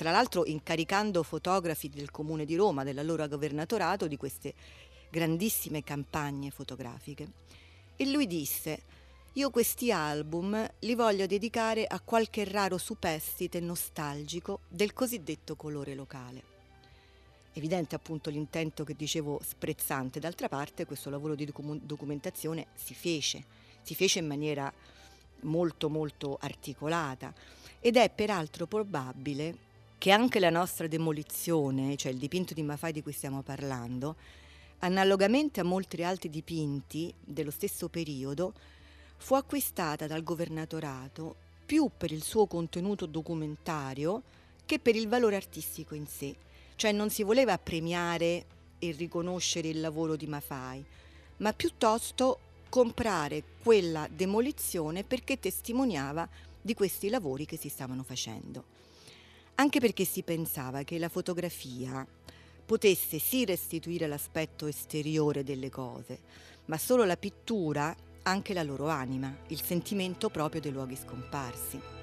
Tra 0.00 0.12
l'altro 0.12 0.46
incaricando 0.46 1.22
fotografi 1.22 1.90
del 1.90 2.10
comune 2.10 2.46
di 2.46 2.56
Roma, 2.56 2.84
dell'allora 2.84 3.26
governatorato, 3.26 4.06
di 4.06 4.16
queste 4.16 4.54
grandissime 5.10 5.84
campagne 5.84 6.50
fotografiche. 6.50 7.30
E 7.96 8.10
lui 8.10 8.26
disse, 8.26 8.82
io 9.34 9.50
questi 9.50 9.92
album 9.92 10.66
li 10.78 10.94
voglio 10.94 11.26
dedicare 11.26 11.84
a 11.84 12.00
qualche 12.00 12.44
raro 12.44 12.78
superstite 12.78 13.60
nostalgico 13.60 14.60
del 14.68 14.94
cosiddetto 14.94 15.54
colore 15.54 15.94
locale. 15.94 16.44
Evidente 17.52 17.94
appunto 17.94 18.30
l'intento 18.30 18.84
che 18.84 18.96
dicevo 18.96 19.38
sprezzante, 19.44 20.18
d'altra 20.18 20.48
parte 20.48 20.86
questo 20.86 21.10
lavoro 21.10 21.34
di 21.34 21.52
documentazione 21.82 22.68
si 22.72 22.94
fece, 22.94 23.44
si 23.82 23.94
fece 23.94 24.20
in 24.20 24.26
maniera 24.28 24.72
molto 25.40 25.90
molto 25.90 26.38
articolata 26.40 27.34
ed 27.80 27.98
è 27.98 28.08
peraltro 28.08 28.66
probabile 28.66 29.68
che 30.00 30.10
anche 30.10 30.40
la 30.40 30.48
nostra 30.50 30.88
demolizione, 30.88 31.94
cioè 31.96 32.10
il 32.10 32.18
dipinto 32.18 32.54
di 32.54 32.62
Maffei 32.62 32.90
di 32.90 33.02
cui 33.02 33.12
stiamo 33.12 33.42
parlando, 33.42 34.16
analogamente 34.78 35.60
a 35.60 35.64
molti 35.64 36.02
altri 36.02 36.30
dipinti 36.30 37.12
dello 37.20 37.50
stesso 37.50 37.88
periodo, 37.88 38.54
fu 39.18 39.34
acquistata 39.34 40.06
dal 40.06 40.22
governatorato 40.22 41.36
più 41.66 41.90
per 41.94 42.10
il 42.10 42.22
suo 42.22 42.46
contenuto 42.46 43.04
documentario 43.04 44.22
che 44.64 44.78
per 44.78 44.96
il 44.96 45.06
valore 45.06 45.36
artistico 45.36 45.94
in 45.94 46.06
sé 46.06 46.34
cioè 46.80 46.92
non 46.92 47.10
si 47.10 47.24
voleva 47.24 47.58
premiare 47.58 48.46
e 48.78 48.92
riconoscere 48.92 49.68
il 49.68 49.82
lavoro 49.82 50.16
di 50.16 50.26
Mafai, 50.26 50.82
ma 51.36 51.52
piuttosto 51.52 52.38
comprare 52.70 53.42
quella 53.62 54.08
demolizione 54.10 55.04
perché 55.04 55.38
testimoniava 55.38 56.26
di 56.58 56.72
questi 56.72 57.10
lavori 57.10 57.44
che 57.44 57.58
si 57.58 57.68
stavano 57.68 58.02
facendo. 58.02 58.64
Anche 59.60 59.78
perché 59.78 60.06
si 60.06 60.22
pensava 60.22 60.84
che 60.84 60.98
la 60.98 61.10
fotografia 61.10 62.06
potesse 62.64 63.18
sì 63.18 63.44
restituire 63.44 64.06
l'aspetto 64.06 64.66
esteriore 64.66 65.44
delle 65.44 65.68
cose, 65.68 66.18
ma 66.64 66.78
solo 66.78 67.04
la 67.04 67.18
pittura 67.18 67.94
anche 68.22 68.54
la 68.54 68.62
loro 68.62 68.88
anima, 68.88 69.36
il 69.48 69.60
sentimento 69.60 70.30
proprio 70.30 70.62
dei 70.62 70.72
luoghi 70.72 70.96
scomparsi. 70.96 71.99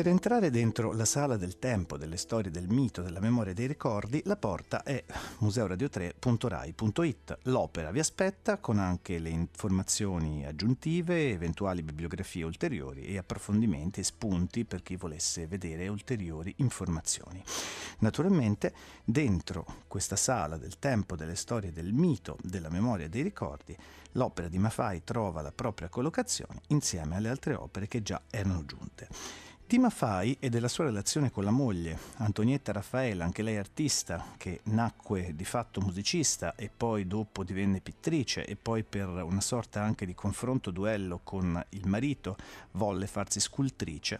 Per 0.00 0.08
entrare 0.08 0.48
dentro 0.48 0.92
la 0.92 1.04
sala 1.04 1.36
del 1.36 1.58
tempo, 1.58 1.98
delle 1.98 2.16
storie, 2.16 2.50
del 2.50 2.70
mito, 2.70 3.02
della 3.02 3.20
memoria 3.20 3.52
e 3.52 3.54
dei 3.54 3.66
ricordi, 3.66 4.22
la 4.24 4.36
porta 4.36 4.82
è 4.82 5.04
museoradio3.rai.it. 5.40 7.38
L'opera 7.42 7.90
vi 7.90 7.98
aspetta 7.98 8.56
con 8.56 8.78
anche 8.78 9.18
le 9.18 9.28
informazioni 9.28 10.46
aggiuntive, 10.46 11.28
eventuali 11.28 11.82
bibliografie 11.82 12.44
ulteriori 12.44 13.02
e 13.02 13.18
approfondimenti 13.18 14.00
e 14.00 14.04
spunti 14.04 14.64
per 14.64 14.82
chi 14.82 14.96
volesse 14.96 15.46
vedere 15.46 15.86
ulteriori 15.88 16.54
informazioni. 16.56 17.44
Naturalmente, 17.98 18.72
dentro 19.04 19.66
questa 19.86 20.16
sala 20.16 20.56
del 20.56 20.78
tempo, 20.78 21.14
delle 21.14 21.36
storie, 21.36 21.72
del 21.72 21.92
mito, 21.92 22.38
della 22.42 22.70
memoria 22.70 23.04
e 23.04 23.10
dei 23.10 23.20
ricordi, 23.20 23.76
l'opera 24.12 24.48
di 24.48 24.56
Mafai 24.56 25.04
trova 25.04 25.42
la 25.42 25.52
propria 25.52 25.90
collocazione 25.90 26.62
insieme 26.68 27.16
alle 27.16 27.28
altre 27.28 27.52
opere 27.52 27.86
che 27.86 28.00
già 28.00 28.22
erano 28.30 28.64
giunte. 28.64 29.49
Di 29.70 29.78
Maffai 29.78 30.36
e 30.40 30.48
della 30.48 30.66
sua 30.66 30.86
relazione 30.86 31.30
con 31.30 31.44
la 31.44 31.52
moglie, 31.52 31.96
Antonietta 32.16 32.72
Raffaella, 32.72 33.22
anche 33.22 33.44
lei 33.44 33.56
artista, 33.56 34.34
che 34.36 34.62
nacque 34.64 35.32
di 35.36 35.44
fatto 35.44 35.80
musicista 35.80 36.56
e 36.56 36.68
poi 36.76 37.06
dopo 37.06 37.44
divenne 37.44 37.80
pittrice 37.80 38.44
e 38.44 38.56
poi 38.56 38.82
per 38.82 39.06
una 39.06 39.40
sorta 39.40 39.80
anche 39.80 40.06
di 40.06 40.12
confronto 40.12 40.72
duello 40.72 41.20
con 41.22 41.64
il 41.68 41.86
marito 41.86 42.36
volle 42.72 43.06
farsi 43.06 43.38
scultrice, 43.38 44.18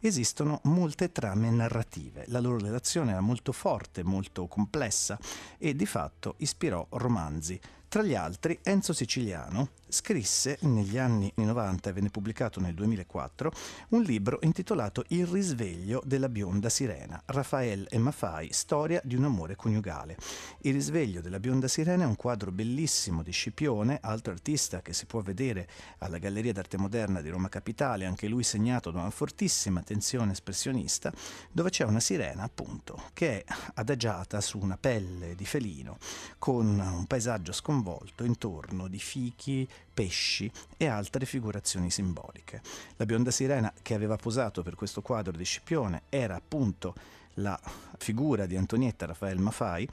esistono 0.00 0.58
molte 0.64 1.12
trame 1.12 1.48
narrative. 1.48 2.24
La 2.26 2.40
loro 2.40 2.58
relazione 2.58 3.12
era 3.12 3.20
molto 3.20 3.52
forte, 3.52 4.02
molto 4.02 4.48
complessa 4.48 5.16
e 5.58 5.76
di 5.76 5.86
fatto 5.86 6.34
ispirò 6.38 6.84
romanzi 6.90 7.60
tra 7.88 8.02
gli 8.02 8.14
altri, 8.14 8.58
Enzo 8.64 8.92
Siciliano 8.92 9.70
scrisse 9.88 10.58
negli 10.62 10.98
anni 10.98 11.32
90 11.36 11.90
e 11.90 11.92
venne 11.92 12.10
pubblicato 12.10 12.60
nel 12.60 12.74
2004 12.74 13.52
un 13.90 14.02
libro 14.02 14.38
intitolato 14.42 15.04
Il 15.08 15.26
risveglio 15.26 16.02
della 16.04 16.28
bionda 16.28 16.68
sirena, 16.68 17.20
Rafael 17.26 17.86
e 17.90 17.98
Maffai, 17.98 18.52
storia 18.52 19.00
di 19.04 19.16
un 19.16 19.24
amore 19.24 19.56
coniugale. 19.56 20.16
Il 20.60 20.74
risveglio 20.74 21.20
della 21.20 21.40
bionda 21.40 21.68
sirena 21.68 22.04
è 22.04 22.06
un 22.06 22.16
quadro 22.16 22.50
bellissimo 22.50 23.22
di 23.22 23.32
Scipione, 23.32 23.98
altro 24.02 24.32
artista 24.32 24.82
che 24.82 24.92
si 24.92 25.06
può 25.06 25.20
vedere 25.20 25.68
alla 25.98 26.18
Galleria 26.18 26.52
d'Arte 26.52 26.76
Moderna 26.76 27.20
di 27.20 27.28
Roma 27.28 27.48
Capitale, 27.48 28.04
anche 28.04 28.28
lui 28.28 28.42
segnato 28.42 28.90
da 28.90 29.00
una 29.00 29.10
fortissima 29.10 29.82
tensione 29.82 30.32
espressionista, 30.32 31.12
dove 31.50 31.70
c'è 31.70 31.84
una 31.84 32.00
sirena 32.00 32.42
appunto 32.42 33.02
che 33.12 33.44
è 33.44 33.54
adagiata 33.74 34.40
su 34.40 34.58
una 34.58 34.76
pelle 34.76 35.34
di 35.34 35.44
felino 35.44 35.98
con 36.38 36.78
un 36.78 37.06
paesaggio 37.06 37.52
sconvolto 37.52 38.24
intorno 38.24 38.88
di 38.88 38.98
fichi, 38.98 39.68
pesci 39.92 40.50
e 40.76 40.86
altre 40.86 41.26
figurazioni 41.26 41.90
simboliche. 41.90 42.60
La 42.96 43.04
bionda 43.04 43.30
sirena 43.30 43.72
che 43.82 43.94
aveva 43.94 44.16
posato 44.16 44.62
per 44.62 44.74
questo 44.74 45.02
quadro 45.02 45.36
di 45.36 45.44
Scipione 45.44 46.02
era 46.08 46.34
appunto 46.36 46.94
la 47.34 47.58
figura 47.98 48.46
di 48.46 48.56
Antonietta 48.56 49.06
Raffaele 49.06 49.40
Maffai 49.40 49.88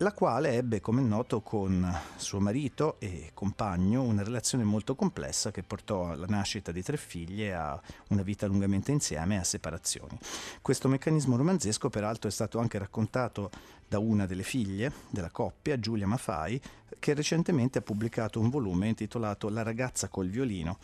la 0.00 0.12
quale 0.12 0.52
ebbe, 0.52 0.80
come 0.80 1.02
noto, 1.02 1.40
con 1.40 1.92
suo 2.16 2.38
marito 2.38 3.00
e 3.00 3.32
compagno 3.34 4.02
una 4.02 4.22
relazione 4.22 4.62
molto 4.62 4.94
complessa 4.94 5.50
che 5.50 5.64
portò 5.64 6.10
alla 6.10 6.26
nascita 6.28 6.70
di 6.70 6.84
tre 6.84 6.96
figlie, 6.96 7.52
a 7.52 7.80
una 8.10 8.22
vita 8.22 8.46
lungamente 8.46 8.92
insieme 8.92 9.34
e 9.34 9.38
a 9.38 9.44
separazioni. 9.44 10.16
Questo 10.62 10.86
meccanismo 10.86 11.36
romanzesco, 11.36 11.88
peraltro, 11.88 12.28
è 12.28 12.32
stato 12.32 12.60
anche 12.60 12.78
raccontato 12.78 13.50
da 13.88 13.98
una 13.98 14.26
delle 14.26 14.44
figlie 14.44 14.92
della 15.10 15.30
coppia, 15.30 15.80
Giulia 15.80 16.06
Mafai, 16.06 16.60
che 17.00 17.14
recentemente 17.14 17.78
ha 17.78 17.82
pubblicato 17.82 18.38
un 18.38 18.50
volume 18.50 18.86
intitolato 18.86 19.48
La 19.48 19.64
ragazza 19.64 20.06
col 20.06 20.28
violino, 20.28 20.78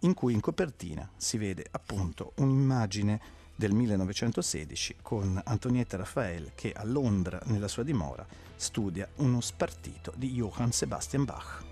in 0.00 0.14
cui 0.14 0.32
in 0.32 0.40
copertina 0.40 1.08
si 1.16 1.38
vede 1.38 1.66
appunto 1.72 2.34
un'immagine 2.36 3.20
del 3.56 3.72
1916 3.72 4.96
con 5.02 5.40
Antonietta 5.44 5.96
Raffaele 5.96 6.52
che 6.54 6.72
a 6.72 6.84
Londra, 6.84 7.40
nella 7.46 7.68
sua 7.68 7.82
dimora, 7.82 8.24
studia 8.60 9.08
uno 9.16 9.40
spartito 9.40 10.12
di 10.16 10.32
Johann 10.32 10.68
Sebastian 10.68 11.24
Bach. 11.24 11.69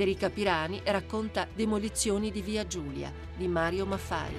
Federica 0.00 0.30
Pirani 0.30 0.80
racconta 0.86 1.46
Demolizioni 1.54 2.30
di 2.30 2.40
Via 2.40 2.66
Giulia 2.66 3.12
di 3.36 3.46
Mario 3.46 3.84
Maffai. 3.84 4.32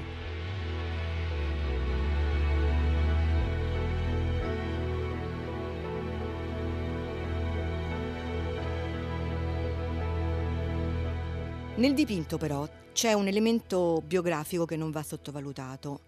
Nel 11.76 11.94
dipinto 11.94 12.40
però 12.40 12.68
c'è 12.92 13.14
un 13.14 13.28
elemento 13.28 14.02
biografico 14.04 14.66
che 14.66 14.76
non 14.76 14.90
va 14.90 15.04
sottovalutato. 15.04 16.00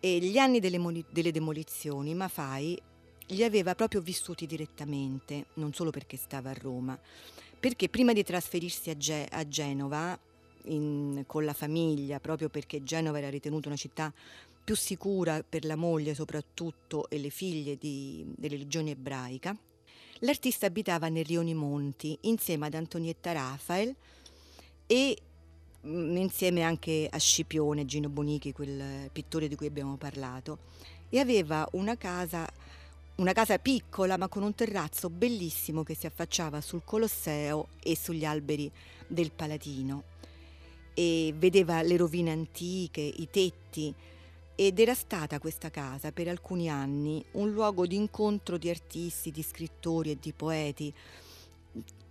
E 0.00 0.18
gli 0.18 0.36
anni 0.36 0.60
delle, 0.60 0.78
delle 1.08 1.32
demolizioni 1.32 2.12
Maffai 2.12 2.78
li 3.28 3.42
aveva 3.42 3.74
proprio 3.74 4.02
vissuti 4.02 4.44
direttamente, 4.44 5.46
non 5.54 5.72
solo 5.72 5.88
perché 5.90 6.18
stava 6.18 6.50
a 6.50 6.54
Roma, 6.54 6.98
perché 7.60 7.88
prima 7.90 8.12
di 8.14 8.24
trasferirsi 8.24 8.90
a, 8.90 8.96
Ge- 8.96 9.28
a 9.30 9.46
Genova 9.46 10.18
in, 10.64 11.24
con 11.26 11.44
la 11.44 11.52
famiglia, 11.52 12.18
proprio 12.18 12.48
perché 12.48 12.82
Genova 12.82 13.18
era 13.18 13.28
ritenuta 13.28 13.68
una 13.68 13.76
città 13.76 14.12
più 14.64 14.74
sicura 14.74 15.42
per 15.46 15.64
la 15.64 15.76
moglie 15.76 16.14
soprattutto 16.14 17.08
e 17.10 17.18
le 17.18 17.30
figlie 17.30 17.76
di, 17.76 18.24
delle 18.36 18.56
legioni 18.56 18.90
ebraica, 18.90 19.56
l'artista 20.20 20.66
abitava 20.66 21.08
nel 21.08 21.24
Rioni 21.24 21.54
Monti 21.54 22.16
insieme 22.22 22.66
ad 22.66 22.74
Antonietta 22.74 23.32
Rafael 23.32 23.94
e 24.86 25.16
mm, 25.86 26.16
insieme 26.16 26.62
anche 26.62 27.08
a 27.10 27.18
Scipione, 27.18 27.84
Gino 27.84 28.08
Bonichi, 28.08 28.52
quel 28.52 29.10
pittore 29.12 29.48
di 29.48 29.54
cui 29.54 29.66
abbiamo 29.66 29.96
parlato, 29.96 30.58
e 31.08 31.18
aveva 31.18 31.68
una 31.72 31.96
casa, 31.96 32.48
una 33.20 33.34
casa 33.34 33.58
piccola 33.58 34.16
ma 34.16 34.28
con 34.28 34.42
un 34.42 34.54
terrazzo 34.54 35.10
bellissimo 35.10 35.82
che 35.82 35.94
si 35.94 36.06
affacciava 36.06 36.62
sul 36.62 36.80
Colosseo 36.84 37.68
e 37.82 37.94
sugli 37.94 38.24
alberi 38.24 38.72
del 39.06 39.30
Palatino 39.30 40.04
e 40.94 41.34
vedeva 41.36 41.82
le 41.82 41.98
rovine 41.98 42.30
antiche, 42.32 43.02
i 43.02 43.28
tetti 43.30 43.94
ed 44.54 44.78
era 44.78 44.94
stata 44.94 45.38
questa 45.38 45.68
casa 45.68 46.12
per 46.12 46.28
alcuni 46.28 46.70
anni 46.70 47.22
un 47.32 47.50
luogo 47.50 47.86
di 47.86 47.96
incontro 47.96 48.56
di 48.56 48.70
artisti, 48.70 49.30
di 49.30 49.42
scrittori 49.42 50.12
e 50.12 50.18
di 50.18 50.32
poeti. 50.32 50.92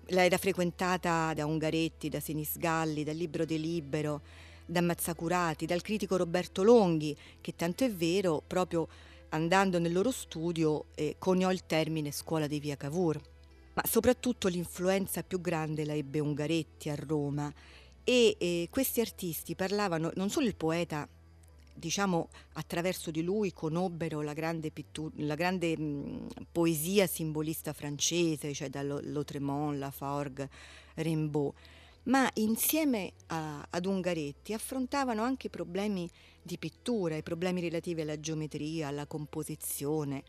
Era 0.06 0.38
frequentata 0.38 1.34
da 1.34 1.45
Ungaretti, 1.48 2.10
da 2.10 2.19
Senisgalli, 2.19 3.04
dal 3.04 3.15
Libro 3.15 3.45
de 3.45 3.58
Libero, 3.58 4.22
da 4.63 4.82
Mazzacurati, 4.82 5.65
dal 5.65 5.82
critico 5.82 6.17
Roberto 6.17 6.62
Longhi, 6.62 7.17
che 7.41 7.56
tanto 7.56 7.84
è 7.84 7.91
vero, 7.91 8.43
proprio 8.45 8.88
andando 9.30 9.80
nel 9.80 9.94
loro 9.94 10.12
studio 10.12 10.86
eh, 10.96 11.15
coniò 11.18 11.52
il 11.52 11.65
termine 11.65 12.12
scuola 12.12 12.48
di 12.48 12.60
via 12.60 12.76
Cavour. 12.76 13.22
Ma 13.74 13.84
soprattutto 13.86 14.48
l'influenza 14.48 15.24
più 15.24 15.39
grande 15.39 15.86
la 15.86 15.94
ebbe 15.94 16.20
Ungaretti 16.20 16.89
a 16.89 16.96
Roma 16.96 17.52
e 18.04 18.36
eh, 18.38 18.68
questi 18.70 19.00
artisti 19.02 19.56
parlavano, 19.56 20.12
non 20.15 20.30
solo 20.30 20.48
il 20.48 20.56
poeta 20.56 21.08
diciamo 21.80 22.28
attraverso 22.54 23.10
di 23.10 23.24
lui 23.24 23.54
conobbero 23.54 24.22
la 24.22 24.34
grande, 24.34 24.70
pittura, 24.70 25.13
la 25.20 25.36
grande 25.36 25.78
mh, 25.78 26.28
poesia 26.52 27.08
simbolista 27.08 27.72
francese, 27.72 28.54
cioè 28.54 28.70
da 28.70 28.84
Lautremont, 28.84 29.78
Laforgue, 29.78 30.50
Rimbaud, 30.96 31.54
ma 32.10 32.30
insieme 32.36 33.13
a, 33.28 33.65
ad 33.69 33.86
Ungaretti 33.86 34.54
affrontavano 34.54 35.24
anche 35.24 35.50
problemi 35.50 36.10
di 36.41 36.58
pittura, 36.58 37.15
i 37.15 37.24
problemi 37.24 37.62
relativi 37.62 38.02
alla 38.02 38.19
geometria, 38.19 38.88
alla 38.88 39.06
composizione, 39.06 40.24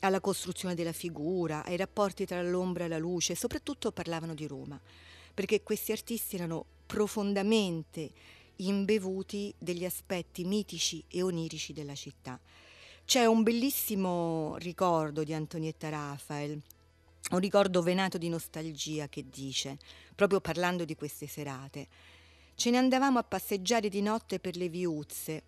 alla 0.00 0.20
costruzione 0.20 0.74
della 0.74 0.92
figura, 0.92 1.64
ai 1.64 1.76
rapporti 1.76 2.26
tra 2.26 2.42
l'ombra 2.42 2.84
e 2.84 2.88
la 2.88 2.98
luce, 2.98 3.34
soprattutto 3.34 3.90
parlavano 3.90 4.34
di 4.34 4.46
Roma, 4.46 4.78
perché 5.32 5.62
questi 5.62 5.92
artisti 5.92 6.36
erano 6.36 6.64
profondamente 6.86 8.10
imbevuti 8.56 9.52
degli 9.58 9.84
aspetti 9.84 10.44
mitici 10.44 11.02
e 11.08 11.22
onirici 11.22 11.72
della 11.72 11.94
città. 11.94 12.38
C'è 13.06 13.24
un 13.24 13.42
bellissimo 13.42 14.56
ricordo 14.58 15.24
di 15.24 15.32
Antonietta 15.32 15.88
Rafael, 15.88 16.60
un 17.30 17.38
ricordo 17.38 17.82
venato 17.82 18.18
di 18.18 18.28
nostalgia 18.28 19.08
che 19.08 19.24
dice, 19.28 19.78
proprio 20.14 20.40
parlando 20.40 20.84
di 20.84 20.94
queste 20.94 21.26
serate, 21.26 21.88
ce 22.54 22.70
ne 22.70 22.76
andavamo 22.76 23.18
a 23.18 23.24
passeggiare 23.24 23.88
di 23.88 24.02
notte 24.02 24.38
per 24.38 24.56
le 24.56 24.68
viuzze, 24.68 25.44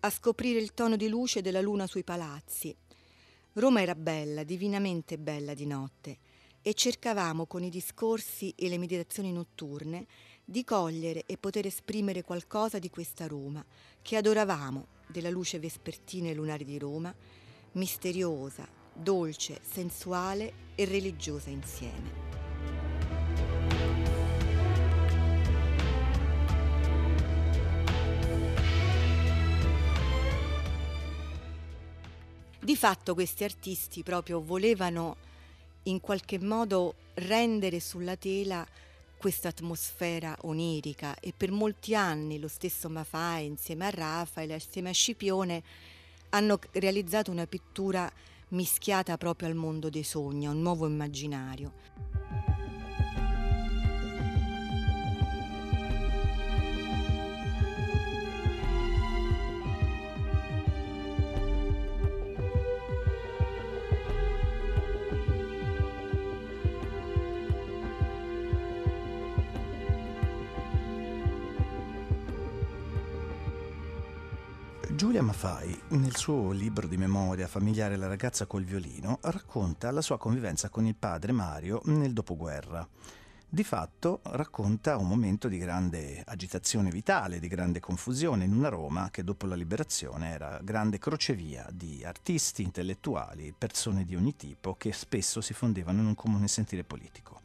a 0.00 0.10
scoprire 0.10 0.60
il 0.60 0.72
tono 0.72 0.96
di 0.96 1.08
luce 1.08 1.42
della 1.42 1.60
luna 1.60 1.86
sui 1.86 2.04
palazzi. 2.04 2.74
Roma 3.54 3.82
era 3.82 3.94
bella, 3.94 4.44
divinamente 4.44 5.18
bella 5.18 5.52
di 5.52 5.66
notte, 5.66 6.18
e 6.62 6.74
cercavamo 6.74 7.46
con 7.46 7.62
i 7.62 7.70
discorsi 7.70 8.52
e 8.56 8.68
le 8.68 8.78
meditazioni 8.78 9.32
notturne 9.32 10.06
di 10.44 10.62
cogliere 10.62 11.24
e 11.26 11.36
poter 11.38 11.66
esprimere 11.66 12.22
qualcosa 12.22 12.78
di 12.78 12.88
questa 12.88 13.26
Roma 13.26 13.64
che 14.00 14.16
adoravamo, 14.16 14.86
della 15.08 15.30
luce 15.30 15.58
vespertina 15.58 16.28
e 16.28 16.34
lunare 16.34 16.64
di 16.64 16.78
Roma, 16.78 17.14
misteriosa, 17.72 18.85
dolce, 18.96 19.60
sensuale 19.62 20.52
e 20.74 20.84
religiosa 20.84 21.50
insieme. 21.50 22.24
Di 32.66 32.76
fatto 32.76 33.14
questi 33.14 33.44
artisti 33.44 34.02
proprio 34.02 34.42
volevano 34.42 35.16
in 35.84 36.00
qualche 36.00 36.40
modo 36.40 36.94
rendere 37.14 37.78
sulla 37.78 38.16
tela 38.16 38.66
questa 39.16 39.48
atmosfera 39.48 40.36
onirica 40.42 41.14
e 41.20 41.32
per 41.36 41.50
molti 41.50 41.94
anni 41.94 42.38
lo 42.38 42.48
stesso 42.48 42.88
Maffei 42.88 43.46
insieme 43.46 43.86
a 43.86 43.90
Raffaele, 43.90 44.54
insieme 44.54 44.90
a 44.90 44.92
Scipione 44.92 45.62
hanno 46.30 46.58
realizzato 46.72 47.30
una 47.30 47.46
pittura 47.46 48.12
mischiata 48.48 49.16
proprio 49.16 49.48
al 49.48 49.54
mondo 49.54 49.90
dei 49.90 50.04
sogni, 50.04 50.46
a 50.46 50.50
un 50.50 50.62
nuovo 50.62 50.86
immaginario. 50.86 51.72
Giulia 75.06 75.22
Maffai, 75.22 75.82
nel 75.90 76.16
suo 76.16 76.50
libro 76.50 76.88
di 76.88 76.96
memoria 76.96 77.46
familiare 77.46 77.94
La 77.94 78.08
ragazza 78.08 78.46
col 78.46 78.64
violino, 78.64 79.20
racconta 79.22 79.92
la 79.92 80.00
sua 80.00 80.18
convivenza 80.18 80.68
con 80.68 80.84
il 80.84 80.96
padre 80.96 81.30
Mario 81.30 81.80
nel 81.84 82.12
dopoguerra. 82.12 82.84
Di 83.48 83.62
fatto 83.62 84.18
racconta 84.24 84.96
un 84.96 85.06
momento 85.06 85.46
di 85.46 85.58
grande 85.58 86.24
agitazione 86.26 86.90
vitale, 86.90 87.38
di 87.38 87.46
grande 87.46 87.78
confusione 87.78 88.46
in 88.46 88.52
una 88.52 88.68
Roma 88.68 89.08
che 89.12 89.22
dopo 89.22 89.46
la 89.46 89.54
liberazione 89.54 90.30
era 90.30 90.58
grande 90.60 90.98
crocevia 90.98 91.68
di 91.70 92.02
artisti, 92.04 92.64
intellettuali, 92.64 93.54
persone 93.56 94.04
di 94.04 94.16
ogni 94.16 94.34
tipo 94.34 94.74
che 94.74 94.92
spesso 94.92 95.40
si 95.40 95.54
fondevano 95.54 96.00
in 96.00 96.06
un 96.06 96.14
comune 96.16 96.48
sentire 96.48 96.82
politico. 96.82 97.42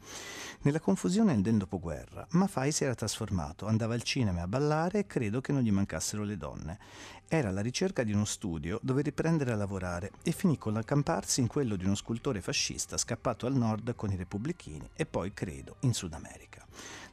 Nella 0.64 0.78
confusione 0.78 1.40
del 1.40 1.56
dopoguerra, 1.56 2.24
Maffai 2.30 2.70
si 2.70 2.84
era 2.84 2.94
trasformato, 2.94 3.66
andava 3.66 3.94
al 3.94 4.04
cinema 4.04 4.42
a 4.42 4.46
ballare 4.46 5.00
e 5.00 5.06
credo 5.08 5.40
che 5.40 5.50
non 5.50 5.62
gli 5.62 5.72
mancassero 5.72 6.22
le 6.22 6.36
donne. 6.36 6.78
Era 7.26 7.48
alla 7.48 7.62
ricerca 7.62 8.04
di 8.04 8.12
uno 8.12 8.24
studio 8.24 8.78
dove 8.80 9.02
riprendere 9.02 9.50
a 9.50 9.56
lavorare 9.56 10.12
e 10.22 10.30
finì 10.30 10.58
con 10.58 10.72
l'accamparsi 10.72 11.40
in 11.40 11.48
quello 11.48 11.74
di 11.74 11.84
uno 11.84 11.96
scultore 11.96 12.40
fascista 12.40 12.96
scappato 12.96 13.46
al 13.46 13.56
nord 13.56 13.96
con 13.96 14.12
i 14.12 14.16
repubblichini 14.16 14.88
e 14.94 15.04
poi, 15.04 15.34
credo, 15.34 15.78
in 15.80 15.94
Sud 15.94 16.12
America. 16.12 16.64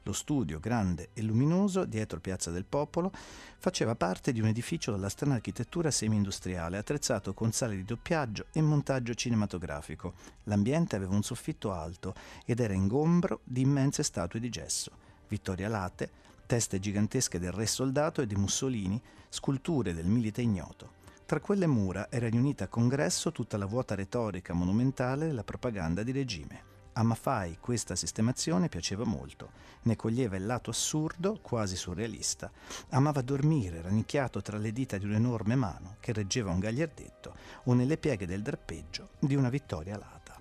Lo 0.04 0.14
studio, 0.14 0.60
grande 0.60 1.10
e 1.14 1.22
luminoso, 1.22 1.86
dietro 1.86 2.20
Piazza 2.20 2.52
del 2.52 2.66
Popolo, 2.66 3.12
faceva 3.58 3.96
parte 3.96 4.32
di 4.32 4.40
un 4.40 4.48
edificio 4.48 4.92
dalla 4.92 5.10
strana 5.10 5.36
architettura 5.36 5.92
semi-industriale, 5.92 6.78
attrezzato 6.78 7.34
con 7.34 7.52
sale 7.52 7.76
di 7.76 7.84
doppiaggio 7.84 8.46
e 8.52 8.62
montaggio 8.62 9.14
cinematografico. 9.14 10.14
L'ambiente 10.44 10.96
aveva 10.96 11.14
un 11.14 11.24
soffitto 11.24 11.74
alto 11.74 12.16
ed 12.46 12.60
era 12.60 12.74
ingombro 12.74 13.42
di 13.44 13.62
immense 13.62 14.04
statue 14.04 14.40
di 14.40 14.50
gesso. 14.50 14.92
Vittoria 15.28 15.68
Late, 15.68 16.10
teste 16.46 16.80
gigantesche 16.80 17.38
del 17.38 17.52
re 17.52 17.68
soldato 17.68 18.22
e 18.22 18.28
di 18.28 18.36
Mussolini, 18.36 19.00
sculture 19.30 19.94
del 19.94 20.08
milite 20.08 20.42
ignoto. 20.42 20.98
Tra 21.26 21.40
quelle 21.40 21.68
mura 21.68 22.08
era 22.10 22.28
riunita 22.28 22.64
a 22.64 22.68
congresso 22.68 23.32
tutta 23.32 23.56
la 23.58 23.68
vuota 23.68 23.94
retorica 23.94 24.54
monumentale 24.54 25.28
della 25.28 25.44
propaganda 25.44 26.02
di 26.02 26.12
regime. 26.12 26.79
A 26.94 27.04
Maffei 27.04 27.58
questa 27.60 27.96
sistemazione 27.96 28.68
piaceva 28.68 29.06
molto, 29.06 29.52
ne 29.84 29.96
coglieva 29.96 30.36
il 30.36 30.46
lato 30.46 30.70
assurdo, 30.70 31.40
quasi 31.42 31.76
surrealista. 31.76 32.52
Amava 32.90 33.22
dormire 33.22 33.82
rannicchiato 33.82 34.42
tra 34.42 34.58
le 34.58 34.74
dita 34.74 34.98
di 34.98 35.06
un'enorme 35.06 35.56
mano 35.56 35.96
che 36.00 36.14
reggeva 36.14 36.52
un 36.52 36.60
gagliardetto 36.60 37.36
o 37.66 37.74
nelle 37.74 37.98
pieghe 37.98 38.26
del 38.26 38.42
drappeggio 38.42 39.10
di 39.20 39.36
una 39.36 39.50
vittoria 39.50 39.96
alata. 39.96 40.40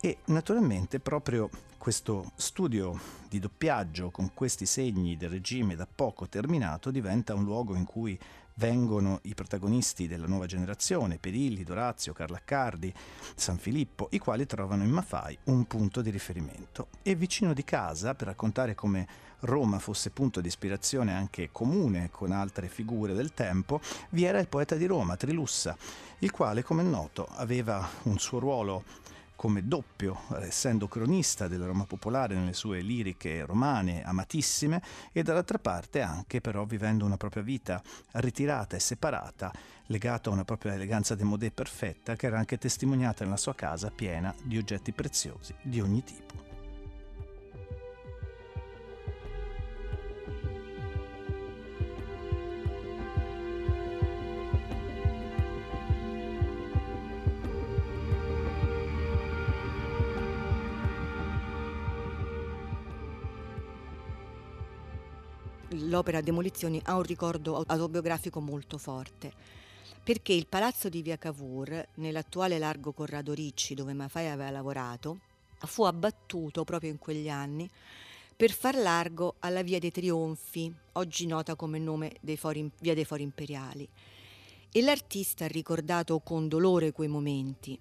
E 0.00 0.18
naturalmente 0.26 1.00
proprio 1.00 1.50
questo 1.76 2.32
studio 2.36 3.00
di 3.28 3.38
doppiaggio 3.38 4.10
con 4.10 4.32
questi 4.34 4.66
segni 4.66 5.16
del 5.16 5.30
regime 5.30 5.76
da 5.76 5.86
poco 5.86 6.28
terminato 6.28 6.90
diventa 6.90 7.34
un 7.34 7.44
luogo 7.44 7.74
in 7.74 7.84
cui 7.84 8.18
vengono 8.60 9.20
i 9.22 9.34
protagonisti 9.34 10.06
della 10.06 10.26
nuova 10.26 10.44
generazione, 10.44 11.16
Perilli, 11.16 11.64
Dorazio, 11.64 12.12
Carlaccardi, 12.12 12.92
San 13.34 13.56
Filippo, 13.56 14.08
i 14.10 14.18
quali 14.18 14.44
trovano 14.44 14.84
in 14.84 14.90
Maffei 14.90 15.36
un 15.44 15.64
punto 15.64 16.02
di 16.02 16.10
riferimento. 16.10 16.88
E 17.02 17.14
vicino 17.14 17.54
di 17.54 17.64
casa, 17.64 18.14
per 18.14 18.26
raccontare 18.26 18.74
come 18.74 19.08
Roma 19.40 19.78
fosse 19.78 20.10
punto 20.10 20.42
di 20.42 20.48
ispirazione 20.48 21.14
anche 21.14 21.48
comune 21.50 22.10
con 22.10 22.32
altre 22.32 22.68
figure 22.68 23.14
del 23.14 23.32
tempo, 23.32 23.80
vi 24.10 24.24
era 24.24 24.38
il 24.38 24.48
poeta 24.48 24.74
di 24.74 24.84
Roma, 24.84 25.16
Trilussa, 25.16 25.74
il 26.18 26.30
quale, 26.30 26.62
come 26.62 26.82
è 26.82 26.86
noto, 26.86 27.26
aveva 27.36 27.88
un 28.02 28.18
suo 28.18 28.40
ruolo 28.40 28.84
come 29.40 29.66
doppio, 29.66 30.20
essendo 30.40 30.86
cronista 30.86 31.48
della 31.48 31.64
Roma 31.64 31.86
popolare 31.86 32.34
nelle 32.34 32.52
sue 32.52 32.82
liriche 32.82 33.46
romane 33.46 34.02
amatissime 34.04 34.82
e 35.12 35.22
dall'altra 35.22 35.58
parte 35.58 36.02
anche 36.02 36.42
però 36.42 36.66
vivendo 36.66 37.06
una 37.06 37.16
propria 37.16 37.42
vita 37.42 37.82
ritirata 38.10 38.76
e 38.76 38.80
separata, 38.80 39.50
legata 39.86 40.28
a 40.28 40.34
una 40.34 40.44
propria 40.44 40.74
eleganza 40.74 41.14
de 41.14 41.24
modé 41.24 41.50
perfetta 41.50 42.16
che 42.16 42.26
era 42.26 42.36
anche 42.36 42.58
testimoniata 42.58 43.24
nella 43.24 43.38
sua 43.38 43.54
casa 43.54 43.90
piena 43.90 44.34
di 44.42 44.58
oggetti 44.58 44.92
preziosi 44.92 45.54
di 45.62 45.80
ogni 45.80 46.04
tipo. 46.04 46.49
L'opera 65.90 66.22
Demolizioni 66.22 66.80
ha 66.84 66.96
un 66.96 67.02
ricordo 67.02 67.62
autobiografico 67.66 68.40
molto 68.40 68.78
forte 68.78 69.32
perché 70.02 70.32
il 70.32 70.46
palazzo 70.46 70.88
di 70.88 71.02
Via 71.02 71.18
Cavour, 71.18 71.88
nell'attuale 71.96 72.58
largo 72.58 72.92
Corrado 72.92 73.34
Ricci 73.34 73.74
dove 73.74 73.92
Maffei 73.92 74.28
aveva 74.28 74.50
lavorato, 74.50 75.18
fu 75.58 75.82
abbattuto 75.82 76.64
proprio 76.64 76.90
in 76.90 76.98
quegli 76.98 77.28
anni 77.28 77.68
per 78.34 78.50
far 78.50 78.76
largo 78.76 79.34
alla 79.40 79.62
Via 79.62 79.78
dei 79.78 79.90
Trionfi, 79.90 80.72
oggi 80.92 81.26
nota 81.26 81.54
come 81.54 81.78
nome 81.78 82.16
dei 82.20 82.38
fori, 82.38 82.70
Via 82.80 82.94
dei 82.94 83.04
Fori 83.04 83.22
Imperiali. 83.22 83.86
E 84.72 84.80
l'artista 84.80 85.44
ha 85.44 85.48
ricordato 85.48 86.18
con 86.20 86.48
dolore 86.48 86.92
quei 86.92 87.08
momenti, 87.08 87.78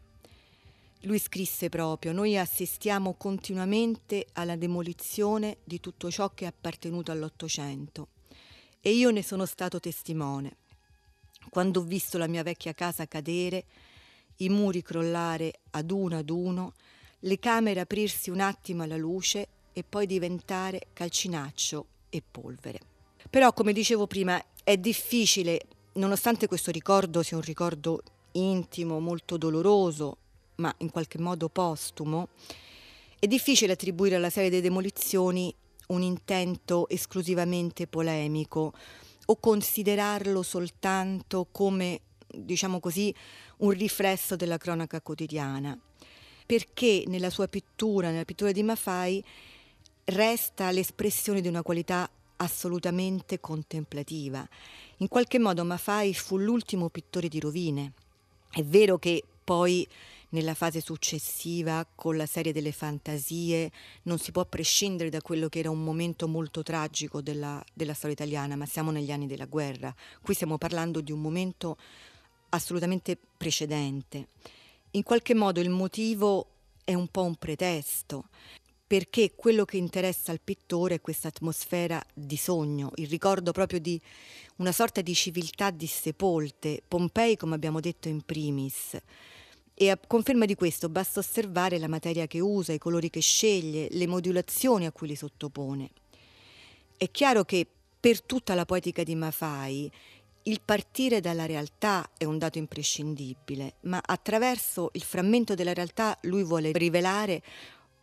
lui 1.03 1.19
scrisse 1.19 1.69
proprio, 1.69 2.11
noi 2.11 2.37
assistiamo 2.37 3.13
continuamente 3.13 4.27
alla 4.33 4.55
demolizione 4.55 5.57
di 5.63 5.79
tutto 5.79 6.11
ciò 6.11 6.33
che 6.33 6.45
è 6.45 6.47
appartenuto 6.47 7.11
all'Ottocento 7.11 8.09
e 8.81 8.91
io 8.91 9.09
ne 9.09 9.23
sono 9.23 9.45
stato 9.45 9.79
testimone. 9.79 10.57
Quando 11.49 11.79
ho 11.79 11.83
visto 11.83 12.17
la 12.17 12.27
mia 12.27 12.43
vecchia 12.43 12.73
casa 12.73 13.07
cadere, 13.07 13.65
i 14.37 14.49
muri 14.49 14.81
crollare 14.81 15.61
ad 15.71 15.91
uno 15.91 16.17
ad 16.17 16.29
uno, 16.29 16.73
le 17.19 17.39
camere 17.39 17.79
aprirsi 17.79 18.29
un 18.29 18.39
attimo 18.39 18.83
alla 18.83 18.97
luce 18.97 19.47
e 19.73 19.83
poi 19.83 20.05
diventare 20.05 20.87
calcinaccio 20.93 21.85
e 22.09 22.21
polvere. 22.29 22.79
Però, 23.29 23.53
come 23.53 23.73
dicevo 23.73 24.07
prima, 24.07 24.41
è 24.63 24.77
difficile, 24.77 25.61
nonostante 25.93 26.47
questo 26.47 26.71
ricordo 26.71 27.23
sia 27.23 27.37
un 27.37 27.43
ricordo 27.43 28.01
intimo, 28.33 28.99
molto 28.99 29.37
doloroso, 29.37 30.17
ma 30.59 30.73
in 30.77 30.91
qualche 30.91 31.19
modo 31.19 31.49
postumo, 31.49 32.29
è 33.17 33.27
difficile 33.27 33.73
attribuire 33.73 34.15
alla 34.15 34.29
serie 34.29 34.49
delle 34.49 34.61
demolizioni 34.61 35.53
un 35.87 36.01
intento 36.03 36.87
esclusivamente 36.87 37.87
polemico 37.87 38.73
o 39.25 39.35
considerarlo 39.35 40.41
soltanto 40.43 41.47
come, 41.51 42.01
diciamo 42.27 42.79
così, 42.79 43.13
un 43.57 43.71
riflesso 43.71 44.35
della 44.35 44.57
cronaca 44.57 45.01
quotidiana, 45.01 45.77
perché 46.45 47.03
nella 47.07 47.29
sua 47.29 47.47
pittura, 47.47 48.09
nella 48.09 48.25
pittura 48.25 48.51
di 48.51 48.63
Maffei, 48.63 49.23
resta 50.05 50.71
l'espressione 50.71 51.41
di 51.41 51.47
una 51.47 51.61
qualità 51.61 52.09
assolutamente 52.37 53.39
contemplativa. 53.39 54.47
In 54.97 55.07
qualche 55.07 55.39
modo 55.39 55.63
Maffei 55.63 56.13
fu 56.13 56.37
l'ultimo 56.37 56.89
pittore 56.89 57.27
di 57.27 57.39
rovine. 57.39 57.93
È 58.49 58.63
vero 58.63 58.97
che 58.97 59.23
poi 59.43 59.87
nella 60.29 60.53
fase 60.53 60.81
successiva 60.81 61.87
con 61.95 62.15
la 62.15 62.25
serie 62.25 62.53
delle 62.53 62.71
fantasie 62.71 63.71
non 64.03 64.19
si 64.19 64.31
può 64.31 64.45
prescindere 64.45 65.09
da 65.09 65.21
quello 65.21 65.49
che 65.49 65.59
era 65.59 65.69
un 65.69 65.83
momento 65.83 66.27
molto 66.27 66.63
tragico 66.63 67.21
della, 67.21 67.63
della 67.73 67.93
storia 67.93 68.15
italiana, 68.15 68.55
ma 68.55 68.65
siamo 68.65 68.91
negli 68.91 69.11
anni 69.11 69.27
della 69.27 69.45
guerra. 69.45 69.93
Qui 70.21 70.33
stiamo 70.33 70.57
parlando 70.57 71.01
di 71.01 71.11
un 71.11 71.21
momento 71.21 71.77
assolutamente 72.49 73.17
precedente. 73.37 74.27
In 74.91 75.03
qualche 75.03 75.33
modo 75.33 75.59
il 75.59 75.69
motivo 75.69 76.47
è 76.83 76.93
un 76.93 77.07
po' 77.07 77.23
un 77.23 77.35
pretesto, 77.35 78.25
perché 78.85 79.33
quello 79.35 79.65
che 79.65 79.77
interessa 79.77 80.31
al 80.31 80.41
pittore 80.43 80.95
è 80.95 81.01
questa 81.01 81.27
atmosfera 81.27 82.03
di 82.11 82.37
sogno, 82.37 82.91
il 82.95 83.07
ricordo 83.07 83.51
proprio 83.51 83.79
di 83.79 84.01
una 84.55 84.71
sorta 84.71 85.01
di 85.01 85.13
civiltà 85.13 85.69
dissepolte, 85.69 86.81
Pompei 86.87 87.37
come 87.37 87.53
abbiamo 87.53 87.79
detto 87.79 88.07
in 88.07 88.21
primis. 88.21 88.97
E 89.81 89.89
a 89.89 89.97
conferma 89.97 90.43
di 90.43 90.55
questo 90.55 90.89
basta 90.89 91.21
osservare 91.21 91.79
la 91.79 91.87
materia 91.87 92.27
che 92.27 92.41
usa, 92.41 92.73
i 92.73 92.77
colori 92.77 93.09
che 93.09 93.21
sceglie, 93.21 93.87
le 93.91 94.07
modulazioni 94.07 94.85
a 94.85 94.91
cui 94.91 95.07
li 95.07 95.15
sottopone. 95.15 95.89
È 96.97 97.09
chiaro 97.09 97.45
che 97.45 97.65
per 97.97 98.21
tutta 98.23 98.55
la 98.55 98.65
poetica 98.65 99.03
di 99.03 99.15
Mafai 99.15 99.89
il 100.43 100.59
partire 100.65 101.21
dalla 101.21 101.45
realtà 101.45 102.09
è 102.17 102.25
un 102.25 102.37
dato 102.37 102.57
imprescindibile, 102.57 103.75
ma 103.83 104.01
attraverso 104.05 104.89
il 104.95 105.03
frammento 105.03 105.55
della 105.55 105.73
realtà 105.73 106.17
lui 106.23 106.43
vuole 106.43 106.73
rivelare 106.73 107.41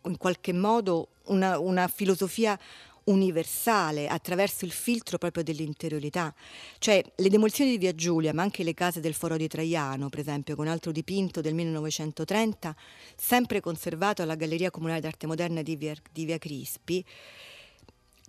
in 0.05 0.17
qualche 0.17 0.53
modo 0.53 1.09
una, 1.25 1.59
una 1.59 1.87
filosofia 1.87 2.59
universale 3.07 4.07
attraverso 4.07 4.65
il 4.65 4.71
filtro 4.71 5.17
proprio 5.17 5.43
dell'interiorità. 5.43 6.33
Cioè 6.79 7.03
le 7.15 7.29
demolizioni 7.29 7.71
di 7.71 7.77
Via 7.77 7.93
Giulia, 7.93 8.33
ma 8.33 8.43
anche 8.43 8.63
le 8.63 8.73
case 8.73 8.99
del 8.99 9.13
Foro 9.13 9.37
di 9.37 9.47
Traiano, 9.47 10.09
per 10.09 10.19
esempio, 10.19 10.55
con 10.55 10.67
altro 10.67 10.91
dipinto 10.91 11.41
del 11.41 11.53
1930, 11.53 12.75
sempre 13.15 13.59
conservato 13.59 14.21
alla 14.21 14.35
Galleria 14.35 14.71
Comunale 14.71 15.01
d'Arte 15.01 15.27
Moderna 15.27 15.61
di 15.61 15.75
Via, 15.75 15.93
di 16.11 16.25
Via 16.25 16.37
Crispi, 16.37 17.03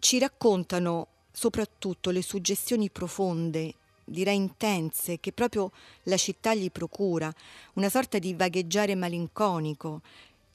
ci 0.01 0.19
raccontano 0.19 1.09
soprattutto 1.33 2.11
le 2.11 2.23
suggestioni 2.23 2.91
profonde 2.91 3.75
direi 4.09 4.37
intense, 4.37 5.21
che 5.21 5.33
proprio 5.33 5.71
la 6.05 6.17
città 6.17 6.55
gli 6.55 6.71
procura, 6.71 7.33
una 7.75 7.89
sorta 7.89 8.19
di 8.19 8.35
vagheggiare 8.35 8.95
malinconico 8.95 10.01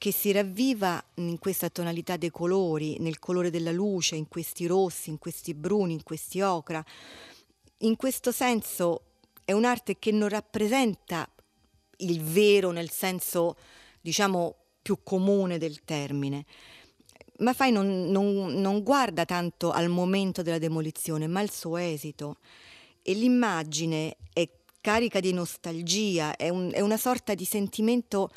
che 0.04 0.12
si 0.12 0.32
ravviva 0.32 1.02
in 1.14 1.38
questa 1.38 1.70
tonalità 1.70 2.18
dei 2.18 2.28
colori, 2.30 2.98
nel 2.98 3.18
colore 3.18 3.48
della 3.48 3.72
luce, 3.72 4.16
in 4.16 4.28
questi 4.28 4.66
rossi, 4.66 5.08
in 5.08 5.16
questi 5.16 5.54
bruni, 5.54 5.94
in 5.94 6.02
questi 6.02 6.42
ocra. 6.42 6.84
In 7.78 7.96
questo 7.96 8.30
senso 8.30 9.12
è 9.46 9.52
un'arte 9.52 9.98
che 9.98 10.10
non 10.10 10.28
rappresenta 10.28 11.26
il 11.98 12.20
vero 12.20 12.70
nel 12.70 12.90
senso, 12.90 13.56
diciamo, 14.02 14.56
più 14.82 14.98
comune 15.02 15.56
del 15.56 15.82
termine. 15.84 16.44
Maffei 17.38 17.72
non, 17.72 18.10
non, 18.10 18.52
non 18.60 18.82
guarda 18.82 19.24
tanto 19.24 19.70
al 19.70 19.88
momento 19.88 20.42
della 20.42 20.58
demolizione, 20.58 21.26
ma 21.28 21.40
al 21.40 21.50
suo 21.50 21.78
esito. 21.78 22.36
E 23.00 23.14
l'immagine 23.14 24.18
è 24.34 24.46
carica 24.82 25.18
di 25.20 25.32
nostalgia, 25.32 26.36
è, 26.36 26.50
un, 26.50 26.72
è 26.74 26.80
una 26.80 26.98
sorta 26.98 27.32
di 27.32 27.46
sentimento 27.46 28.28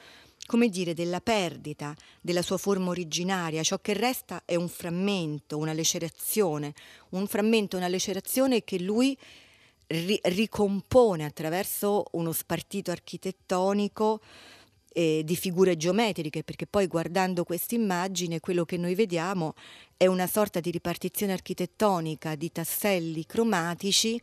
come 0.47 0.69
dire, 0.69 0.95
della 0.95 1.19
perdita 1.19 1.95
della 2.21 2.41
sua 2.41 2.57
forma 2.57 2.89
originaria. 2.89 3.62
Ciò 3.62 3.77
che 3.79 3.93
resta 3.93 4.41
è 4.45 4.55
un 4.55 4.69
frammento, 4.69 5.57
una 5.57 5.73
lacerazione, 5.73 6.73
un 7.10 7.27
frammento, 7.27 7.77
una 7.77 7.89
lacerazione 7.89 8.63
che 8.63 8.79
lui 8.79 9.15
ri- 9.88 10.19
ricompone 10.23 11.25
attraverso 11.25 12.05
uno 12.13 12.31
spartito 12.31 12.89
architettonico 12.89 14.21
eh, 14.93 15.21
di 15.23 15.36
figure 15.36 15.77
geometriche, 15.77 16.43
perché 16.43 16.65
poi 16.65 16.88
guardando 16.88 17.43
questa 17.43 17.75
immagine 17.75 18.39
quello 18.39 18.65
che 18.65 18.77
noi 18.77 18.95
vediamo 18.95 19.53
è 19.95 20.07
una 20.07 20.25
sorta 20.27 20.60
di 20.60 20.71
ripartizione 20.71 21.33
architettonica 21.33 22.36
di 22.36 22.51
tasselli 22.51 23.25
cromatici 23.25 24.19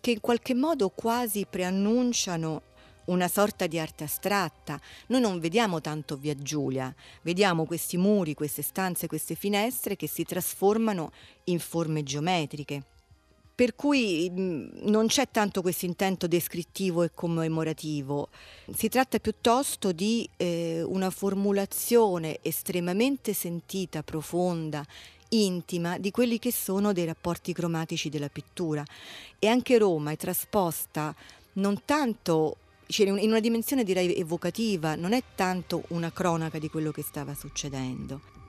che 0.00 0.10
in 0.10 0.20
qualche 0.20 0.54
modo 0.54 0.88
quasi 0.88 1.46
preannunciano 1.48 2.62
una 3.06 3.28
sorta 3.28 3.66
di 3.66 3.78
arte 3.78 4.04
astratta. 4.04 4.80
Noi 5.08 5.20
non 5.20 5.40
vediamo 5.40 5.80
tanto 5.80 6.16
via 6.16 6.34
Giulia, 6.34 6.94
vediamo 7.22 7.64
questi 7.64 7.96
muri, 7.96 8.34
queste 8.34 8.62
stanze, 8.62 9.06
queste 9.06 9.34
finestre 9.34 9.96
che 9.96 10.06
si 10.06 10.24
trasformano 10.24 11.12
in 11.44 11.58
forme 11.58 12.02
geometriche. 12.02 12.82
Per 13.54 13.76
cui 13.76 14.30
non 14.32 15.06
c'è 15.06 15.28
tanto 15.30 15.60
questo 15.60 15.84
intento 15.84 16.26
descrittivo 16.26 17.02
e 17.02 17.10
commemorativo, 17.12 18.28
si 18.74 18.88
tratta 18.88 19.18
piuttosto 19.18 19.92
di 19.92 20.28
eh, 20.36 20.82
una 20.82 21.10
formulazione 21.10 22.38
estremamente 22.40 23.34
sentita, 23.34 24.02
profonda, 24.02 24.84
intima 25.28 25.98
di 25.98 26.10
quelli 26.10 26.38
che 26.38 26.50
sono 26.50 26.92
dei 26.92 27.04
rapporti 27.04 27.52
cromatici 27.52 28.08
della 28.08 28.28
pittura. 28.28 28.82
E 29.38 29.46
anche 29.46 29.78
Roma 29.78 30.12
è 30.12 30.16
trasposta 30.16 31.14
non 31.54 31.82
tanto 31.84 32.56
cioè 32.92 33.08
in 33.08 33.30
una 33.30 33.40
dimensione 33.40 33.82
direi 33.82 34.14
evocativa, 34.14 34.94
non 34.94 35.12
è 35.12 35.22
tanto 35.34 35.82
una 35.88 36.12
cronaca 36.12 36.58
di 36.58 36.68
quello 36.68 36.92
che 36.92 37.02
stava 37.02 37.34
succedendo. 37.34 38.41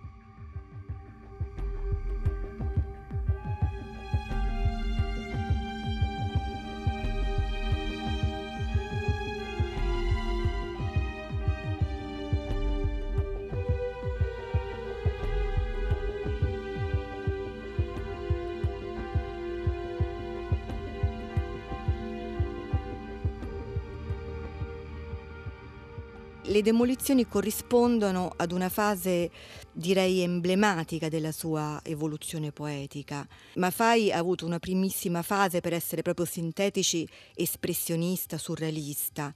Le 26.53 26.61
demolizioni 26.61 27.27
corrispondono 27.27 28.31
ad 28.35 28.51
una 28.51 28.69
fase 28.69 29.31
direi 29.71 30.19
emblematica 30.19 31.09
della 31.09 31.31
sua 31.31 31.79
evoluzione 31.83 32.51
poetica. 32.51 33.27
Maffei 33.55 34.11
ha 34.11 34.19
avuto 34.19 34.45
una 34.45 34.59
primissima 34.59 35.23
fase 35.23 35.61
per 35.61 35.73
essere 35.73 36.03
proprio 36.03 36.27
sintetici, 36.27 37.09
espressionista, 37.33 38.37
surrealista, 38.37 39.33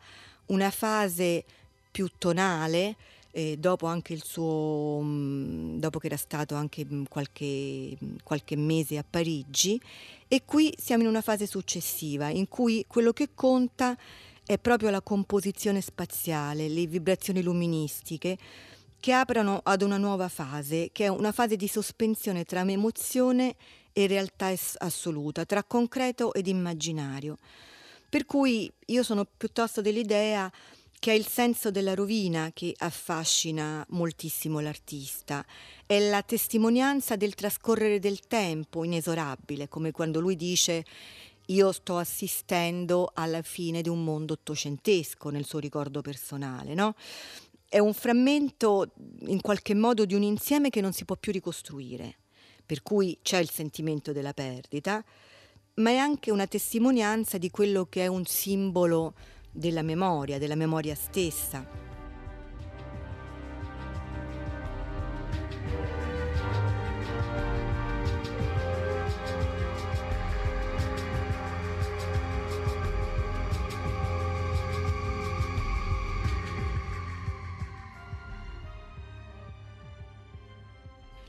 una 0.47 0.69
fase 0.69 1.43
più 1.89 2.07
tonale, 2.19 2.95
eh, 3.31 3.57
dopo 3.57 3.87
suo 4.23 4.99
mm, 5.01 5.79
dopo 5.79 5.97
che 5.97 6.05
era 6.05 6.17
stato 6.17 6.53
anche 6.53 6.85
mm, 6.85 7.05
qualche, 7.09 7.97
mm, 8.03 8.15
qualche 8.23 8.55
mese 8.55 8.97
a 8.99 9.05
Parigi 9.07 9.81
e 10.27 10.43
qui 10.45 10.71
siamo 10.77 11.01
in 11.01 11.09
una 11.09 11.21
fase 11.21 11.47
successiva 11.47 12.29
in 12.29 12.47
cui 12.47 12.85
quello 12.87 13.11
che 13.11 13.29
conta 13.33 13.93
è 13.93 13.97
proprio 14.57 14.89
la 14.89 15.01
composizione 15.01 15.81
spaziale, 15.81 16.69
le 16.69 16.85
vibrazioni 16.87 17.41
luministiche 17.41 18.37
che 18.99 19.11
aprono 19.11 19.59
ad 19.63 19.81
una 19.81 19.97
nuova 19.97 20.27
fase, 20.29 20.89
che 20.91 21.05
è 21.05 21.07
una 21.09 21.31
fase 21.31 21.55
di 21.55 21.67
sospensione 21.67 22.45
tra 22.45 22.61
emozione 22.61 23.55
e 23.93 24.07
realtà 24.07 24.53
assoluta, 24.77 25.45
tra 25.45 25.63
concreto 25.63 26.33
ed 26.33 26.47
immaginario. 26.47 27.37
Per 28.09 28.25
cui 28.25 28.71
io 28.85 29.03
sono 29.03 29.25
piuttosto 29.25 29.81
dell'idea 29.81 30.51
che 30.99 31.11
è 31.11 31.15
il 31.15 31.27
senso 31.27 31.69
della 31.69 31.93
rovina 31.93 32.51
che 32.53 32.73
affascina 32.77 33.85
moltissimo 33.89 34.59
l'artista, 34.59 35.45
è 35.85 35.99
la 36.09 36.23
testimonianza 36.23 37.15
del 37.15 37.35
trascorrere 37.35 37.99
del 37.99 38.21
tempo 38.27 38.83
inesorabile, 38.83 39.67
come 39.67 39.91
quando 39.91 40.19
lui 40.19 40.35
dice 40.35 40.83
io 41.47 41.71
sto 41.71 41.97
assistendo 41.97 43.11
alla 43.13 43.41
fine 43.41 43.81
di 43.81 43.89
un 43.89 44.03
mondo 44.03 44.33
ottocentesco 44.33 45.29
nel 45.29 45.45
suo 45.45 45.59
ricordo 45.59 46.01
personale, 46.01 46.73
no? 46.73 46.95
È 47.69 47.79
un 47.79 47.93
frammento 47.93 48.93
in 49.27 49.41
qualche 49.41 49.73
modo 49.73 50.05
di 50.05 50.13
un 50.13 50.23
insieme 50.23 50.69
che 50.69 50.81
non 50.81 50.93
si 50.93 51.05
può 51.05 51.15
più 51.15 51.31
ricostruire, 51.31 52.17
per 52.65 52.81
cui 52.81 53.19
c'è 53.21 53.39
il 53.39 53.49
sentimento 53.49 54.11
della 54.11 54.33
perdita, 54.33 55.03
ma 55.75 55.89
è 55.89 55.97
anche 55.97 56.31
una 56.31 56.47
testimonianza 56.47 57.37
di 57.37 57.49
quello 57.49 57.85
che 57.85 58.03
è 58.03 58.07
un 58.07 58.25
simbolo 58.25 59.13
della 59.51 59.81
memoria, 59.83 60.37
della 60.37 60.55
memoria 60.55 60.95
stessa. 60.95 61.86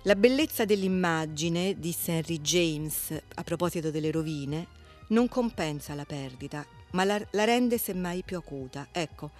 La 0.08 0.16
bellezza 0.16 0.64
dell'immagine, 0.64 1.78
disse 1.78 2.12
Henry 2.12 2.40
James 2.40 3.14
a 3.34 3.42
proposito 3.44 3.90
delle 3.90 4.10
rovine, 4.10 4.66
non 5.08 5.28
compensa 5.28 5.92
la 5.92 6.06
perdita, 6.06 6.64
ma 6.92 7.04
la, 7.04 7.22
la 7.32 7.44
rende 7.44 7.76
semmai 7.76 8.22
più 8.24 8.38
acuta. 8.38 8.88
Ecco, 8.90 9.32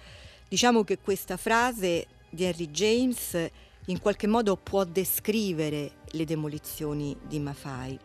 diciamo 0.47 0.83
che 0.83 0.99
questa 0.99 1.37
frase 1.37 2.05
di 2.29 2.43
Henry 2.43 2.69
James 2.69 3.49
in 3.87 3.99
qualche 3.99 4.27
modo 4.27 4.57
può 4.57 4.83
descrivere 4.83 5.93
le 6.11 6.25
demolizioni 6.25 7.17
di 7.27 7.39
Mafai. 7.39 7.99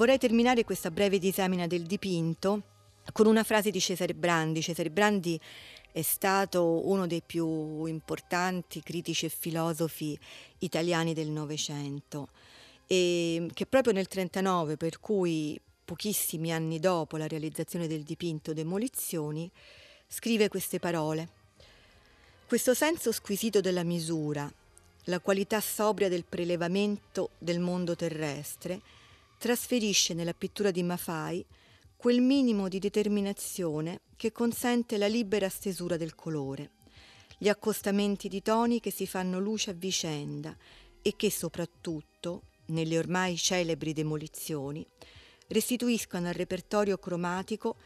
Vorrei 0.00 0.16
terminare 0.16 0.64
questa 0.64 0.90
breve 0.90 1.18
disamina 1.18 1.66
del 1.66 1.82
dipinto 1.82 2.62
con 3.12 3.26
una 3.26 3.44
frase 3.44 3.70
di 3.70 3.78
Cesare 3.78 4.14
Brandi. 4.14 4.62
Cesare 4.62 4.88
Brandi 4.88 5.38
è 5.92 6.00
stato 6.00 6.88
uno 6.88 7.06
dei 7.06 7.20
più 7.20 7.84
importanti 7.84 8.82
critici 8.82 9.26
e 9.26 9.28
filosofi 9.28 10.18
italiani 10.60 11.12
del 11.12 11.28
Novecento 11.28 12.30
e 12.86 13.50
che 13.52 13.66
proprio 13.66 13.92
nel 13.92 14.06
1939, 14.08 14.78
per 14.78 15.00
cui 15.00 15.60
pochissimi 15.84 16.50
anni 16.50 16.78
dopo 16.78 17.18
la 17.18 17.28
realizzazione 17.28 17.86
del 17.86 18.02
dipinto 18.02 18.54
Demolizioni, 18.54 19.50
scrive 20.08 20.48
queste 20.48 20.78
parole. 20.78 21.28
Questo 22.46 22.72
senso 22.72 23.12
squisito 23.12 23.60
della 23.60 23.84
misura, 23.84 24.50
la 25.04 25.20
qualità 25.20 25.60
sobria 25.60 26.08
del 26.08 26.24
prelevamento 26.26 27.32
del 27.36 27.60
mondo 27.60 27.94
terrestre, 27.94 28.80
trasferisce 29.40 30.12
nella 30.12 30.34
pittura 30.34 30.70
di 30.70 30.82
Mafai 30.82 31.42
quel 31.96 32.20
minimo 32.20 32.68
di 32.68 32.78
determinazione 32.78 34.00
che 34.14 34.32
consente 34.32 34.98
la 34.98 35.06
libera 35.06 35.48
stesura 35.48 35.96
del 35.96 36.14
colore, 36.14 36.72
gli 37.38 37.48
accostamenti 37.48 38.28
di 38.28 38.42
toni 38.42 38.80
che 38.80 38.90
si 38.90 39.06
fanno 39.06 39.40
luce 39.40 39.70
a 39.70 39.72
vicenda 39.72 40.54
e 41.00 41.16
che 41.16 41.30
soprattutto, 41.30 42.42
nelle 42.66 42.98
ormai 42.98 43.38
celebri 43.38 43.94
demolizioni, 43.94 44.86
restituiscono 45.48 46.28
al 46.28 46.34
repertorio 46.34 46.98
cromatico 46.98 47.76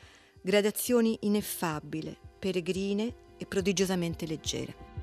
gradazioni 0.41 1.19
ineffabili, 1.21 2.17
peregrine 2.37 3.15
e 3.39 3.47
prodigiosamente 3.47 4.27
leggere. 4.27 4.94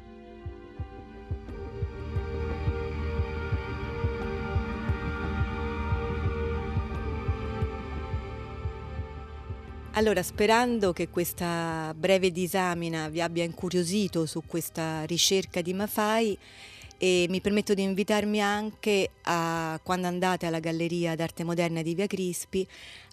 Allora, 9.93 10.23
sperando 10.23 10.93
che 10.93 11.09
questa 11.09 11.93
breve 11.93 12.31
disamina 12.31 13.09
vi 13.09 13.21
abbia 13.21 13.43
incuriosito 13.43 14.25
su 14.25 14.41
questa 14.47 15.03
ricerca 15.03 15.61
di 15.61 15.73
Mafai, 15.73 16.37
e 16.97 17.25
mi 17.29 17.41
permetto 17.41 17.73
di 17.73 17.81
invitarmi 17.81 18.39
anche 18.39 19.09
a, 19.23 19.79
quando 19.83 20.07
andate 20.07 20.45
alla 20.45 20.59
Galleria 20.59 21.15
d'Arte 21.15 21.43
Moderna 21.43 21.81
di 21.81 21.95
Via 21.95 22.05
Crispi 22.05 22.65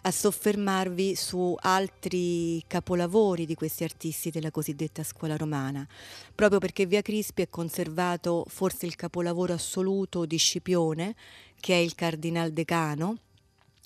a 0.03 0.11
soffermarvi 0.11 1.14
su 1.14 1.57
altri 1.59 2.62
capolavori 2.67 3.47
di 3.47 3.55
questi 3.55 3.85
artisti 3.85 4.31
della 4.31 4.51
cosiddetta 4.51 5.03
scuola 5.03 5.37
romana, 5.37 5.87
proprio 6.35 6.61
perché 6.61 6.87
Via 6.87 7.03
Crispi 7.03 7.43
è 7.43 7.49
conservato 7.49 8.45
forse 8.47 8.85
il 8.87 8.95
capolavoro 8.95 9.55
assoluto 9.55 10.27
di 10.27 10.37
Scipione, 10.37 11.14
che 11.59 11.73
è 11.73 11.79
il 11.79 11.95
Cardinal 11.95 12.53
Decano, 12.53 13.17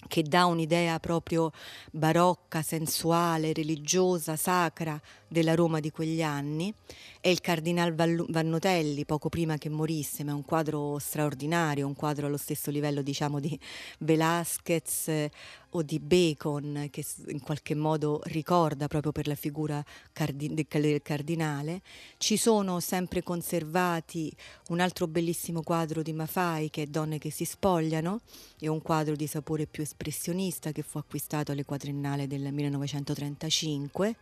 che 0.08 0.22
dà 0.22 0.46
un'idea 0.46 0.98
proprio 0.98 1.52
barocca, 1.90 2.62
sensuale, 2.62 3.52
religiosa, 3.52 4.36
sacra 4.36 5.00
della 5.32 5.54
Roma 5.54 5.80
di 5.80 5.90
quegli 5.90 6.22
anni. 6.22 6.72
È 7.20 7.28
il 7.28 7.40
Cardinal 7.40 7.94
Vannotelli, 7.94 9.04
poco 9.04 9.28
prima 9.28 9.56
che 9.56 9.68
morisse, 9.68 10.22
ma 10.22 10.32
è 10.32 10.34
un 10.34 10.44
quadro 10.44 10.98
straordinario, 10.98 11.86
un 11.86 11.94
quadro 11.94 12.26
allo 12.26 12.36
stesso 12.36 12.70
livello 12.70 13.00
diciamo 13.00 13.40
di 13.40 13.58
Velázquez 13.98 15.28
o 15.74 15.82
di 15.82 15.98
Bacon, 16.00 16.88
che 16.90 17.04
in 17.28 17.40
qualche 17.40 17.74
modo 17.74 18.20
ricorda 18.24 18.88
proprio 18.88 19.12
per 19.12 19.26
la 19.26 19.34
figura 19.34 19.83
cardi- 20.12 20.52
del 20.52 21.00
cardinale. 21.02 21.80
Ci 22.18 22.37
sono 22.37 22.80
sempre 22.80 23.22
conservati 23.22 24.30
un 24.68 24.80
altro 24.80 25.06
bellissimo 25.06 25.62
quadro 25.62 26.02
di 26.02 26.12
Mafai 26.12 26.68
che 26.68 26.83
è 26.83 26.87
Donne 26.87 27.18
che 27.18 27.30
si 27.30 27.44
spogliano, 27.44 28.20
è 28.58 28.66
un 28.66 28.83
quadro 28.83 29.16
di 29.16 29.26
sapore 29.26 29.66
più 29.66 29.83
espressionista 29.83 30.72
che 30.72 30.83
fu 30.83 30.98
acquistato 30.98 31.52
alle 31.52 31.64
quadriennale 31.64 32.26
del 32.26 32.52
1935 32.52 34.16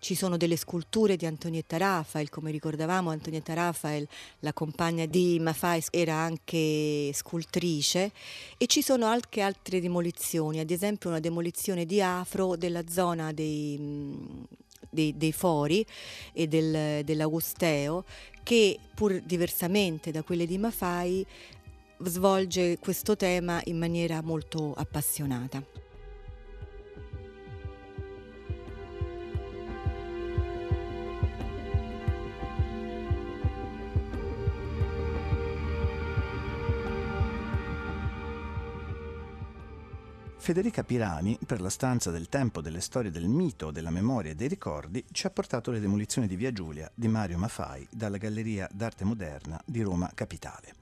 ci 0.00 0.14
sono 0.14 0.36
delle 0.36 0.56
sculture 0.56 1.16
di 1.16 1.26
Antonietta 1.26 1.76
Raphael, 1.76 2.30
come 2.30 2.50
ricordavamo 2.50 3.10
Antonietta 3.10 3.54
Raphael, 3.54 4.08
la 4.40 4.52
compagna 4.52 5.06
di 5.06 5.38
Maffei, 5.38 5.82
era 5.90 6.14
anche 6.14 7.12
scultrice 7.12 8.10
e 8.56 8.66
ci 8.66 8.82
sono 8.82 9.06
anche 9.06 9.42
altre 9.42 9.80
demolizioni, 9.80 10.58
ad 10.58 10.70
esempio 10.70 11.10
una 11.10 11.20
demolizione 11.20 11.84
di 11.84 12.00
afro 12.02 12.56
della 12.56 12.82
zona 12.88 13.32
dei 13.32 14.48
dei, 14.92 15.16
dei, 15.16 15.30
fori 15.30 15.86
e 16.32 16.48
del, 16.48 17.04
dell'Augusteo 17.04 18.04
che 18.42 18.76
pur 18.94 19.20
diversamente 19.20 20.10
da 20.10 20.24
quelle 20.24 20.46
di 20.46 20.58
Mafai 20.58 21.24
svolge 21.98 22.78
questo 22.78 23.14
tema 23.14 23.60
in 23.66 23.78
maniera 23.78 24.20
molto 24.22 24.72
appassionata. 24.74 25.89
Federica 40.40 40.82
Pirani, 40.82 41.38
per 41.44 41.60
la 41.60 41.68
stanza 41.68 42.10
del 42.10 42.30
tempo 42.30 42.62
delle 42.62 42.80
storie 42.80 43.10
del 43.10 43.28
mito, 43.28 43.70
della 43.70 43.90
memoria 43.90 44.30
e 44.32 44.34
dei 44.34 44.48
ricordi, 44.48 45.04
ci 45.12 45.26
ha 45.26 45.30
portato 45.30 45.70
le 45.70 45.80
demolizioni 45.80 46.26
di 46.26 46.34
Via 46.34 46.50
Giulia 46.50 46.90
di 46.94 47.08
Mario 47.08 47.36
Maffai 47.36 47.86
dalla 47.90 48.16
Galleria 48.16 48.66
d'Arte 48.72 49.04
Moderna 49.04 49.60
di 49.66 49.82
Roma 49.82 50.10
Capitale. 50.14 50.72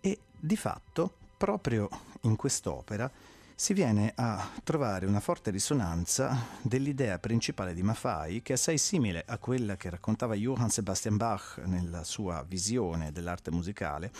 E 0.00 0.18
di 0.36 0.56
fatto, 0.56 1.14
proprio 1.36 1.88
in 2.22 2.34
quest'opera, 2.34 3.08
si 3.54 3.74
viene 3.74 4.12
a 4.16 4.50
trovare 4.64 5.06
una 5.06 5.20
forte 5.20 5.52
risonanza 5.52 6.44
dell'idea 6.60 7.20
principale 7.20 7.74
di 7.74 7.84
Maffei, 7.84 8.42
che 8.42 8.54
è 8.54 8.56
assai 8.56 8.76
simile 8.76 9.22
a 9.24 9.38
quella 9.38 9.76
che 9.76 9.88
raccontava 9.88 10.34
Johann 10.34 10.66
Sebastian 10.66 11.16
Bach 11.16 11.62
nella 11.64 12.02
sua 12.02 12.44
visione 12.46 13.12
dell'arte 13.12 13.52
musicale, 13.52 14.10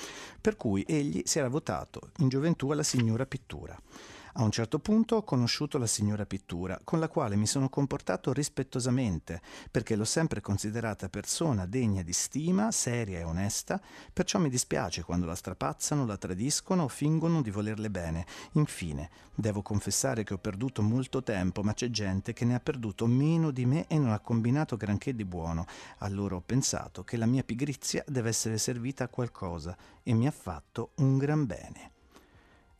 per 0.40 0.54
cui 0.54 0.84
egli 0.86 1.22
si 1.24 1.40
era 1.40 1.48
votato 1.48 2.12
in 2.18 2.28
gioventù 2.28 2.70
alla 2.70 2.84
signora 2.84 3.26
pittura. 3.26 3.76
A 4.38 4.42
un 4.42 4.50
certo 4.50 4.78
punto 4.80 5.16
ho 5.16 5.22
conosciuto 5.22 5.78
la 5.78 5.86
signora 5.86 6.26
Pittura, 6.26 6.78
con 6.84 6.98
la 7.00 7.08
quale 7.08 7.36
mi 7.36 7.46
sono 7.46 7.70
comportato 7.70 8.34
rispettosamente, 8.34 9.40
perché 9.70 9.96
l'ho 9.96 10.04
sempre 10.04 10.42
considerata 10.42 11.08
persona 11.08 11.64
degna 11.64 12.02
di 12.02 12.12
stima, 12.12 12.70
seria 12.70 13.18
e 13.18 13.22
onesta, 13.22 13.80
perciò 14.12 14.38
mi 14.38 14.50
dispiace 14.50 15.04
quando 15.04 15.24
la 15.24 15.34
strapazzano, 15.34 16.04
la 16.04 16.18
tradiscono 16.18 16.82
o 16.82 16.88
fingono 16.88 17.40
di 17.40 17.50
volerle 17.50 17.88
bene. 17.88 18.26
Infine, 18.52 19.08
devo 19.34 19.62
confessare 19.62 20.22
che 20.22 20.34
ho 20.34 20.38
perduto 20.38 20.82
molto 20.82 21.22
tempo, 21.22 21.62
ma 21.62 21.72
c'è 21.72 21.88
gente 21.88 22.34
che 22.34 22.44
ne 22.44 22.56
ha 22.56 22.60
perduto 22.60 23.06
meno 23.06 23.50
di 23.50 23.64
me 23.64 23.86
e 23.86 23.98
non 23.98 24.12
ha 24.12 24.20
combinato 24.20 24.76
granché 24.76 25.14
di 25.14 25.24
buono. 25.24 25.64
Allora 26.00 26.34
ho 26.34 26.42
pensato 26.44 27.04
che 27.04 27.16
la 27.16 27.24
mia 27.24 27.42
pigrizia 27.42 28.04
deve 28.06 28.28
essere 28.28 28.58
servita 28.58 29.04
a 29.04 29.08
qualcosa 29.08 29.74
e 30.02 30.12
mi 30.12 30.26
ha 30.26 30.30
fatto 30.30 30.90
un 30.96 31.16
gran 31.16 31.46
bene. 31.46 31.92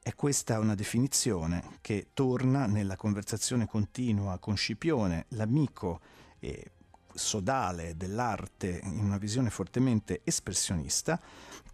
È 0.07 0.15
questa 0.15 0.61
una 0.61 0.77
definizione 0.77 1.79
che 1.81 2.11
torna 2.15 2.67
nella 2.67 2.95
conversazione 2.95 3.67
continua 3.67 4.39
con 4.39 4.57
Scipione, 4.57 5.25
l'amico 5.31 6.01
e 6.39 6.71
sodale 7.13 7.97
dell'arte 7.97 8.83
in 8.85 9.01
una 9.01 9.19
visione 9.19 9.51
fortemente 9.51 10.21
espressionista, 10.23 11.21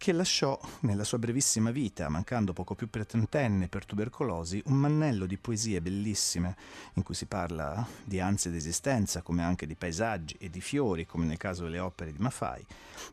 che 0.03 0.11
lasciò 0.11 0.59
nella 0.81 1.05
sua 1.05 1.21
brevissima 1.21 1.71
vita, 1.71 2.09
mancando 2.09 2.53
poco 2.53 2.75
più 2.75 2.91
per 2.91 3.07
trentenne 3.07 3.69
per 3.69 3.87
tubercolosi, 3.87 4.61
un 4.65 4.75
mannello 4.75 5.27
di 5.27 5.39
poesie 5.39 5.81
bellissime 5.81 6.57
in 6.95 7.05
cui 7.05 7.15
si 7.15 7.27
parla 7.27 7.87
di 8.03 8.19
ansie 8.19 8.51
d'esistenza, 8.51 9.23
come 9.23 9.45
anche 9.45 9.65
di 9.65 9.77
paesaggi 9.77 10.35
e 10.41 10.51
di 10.51 10.61
fiori, 10.61 11.07
come 11.07 11.25
nel 11.25 11.37
caso 11.37 11.63
delle 11.63 11.79
opere 11.79 12.11
di 12.11 12.19
Maffai, 12.19 12.67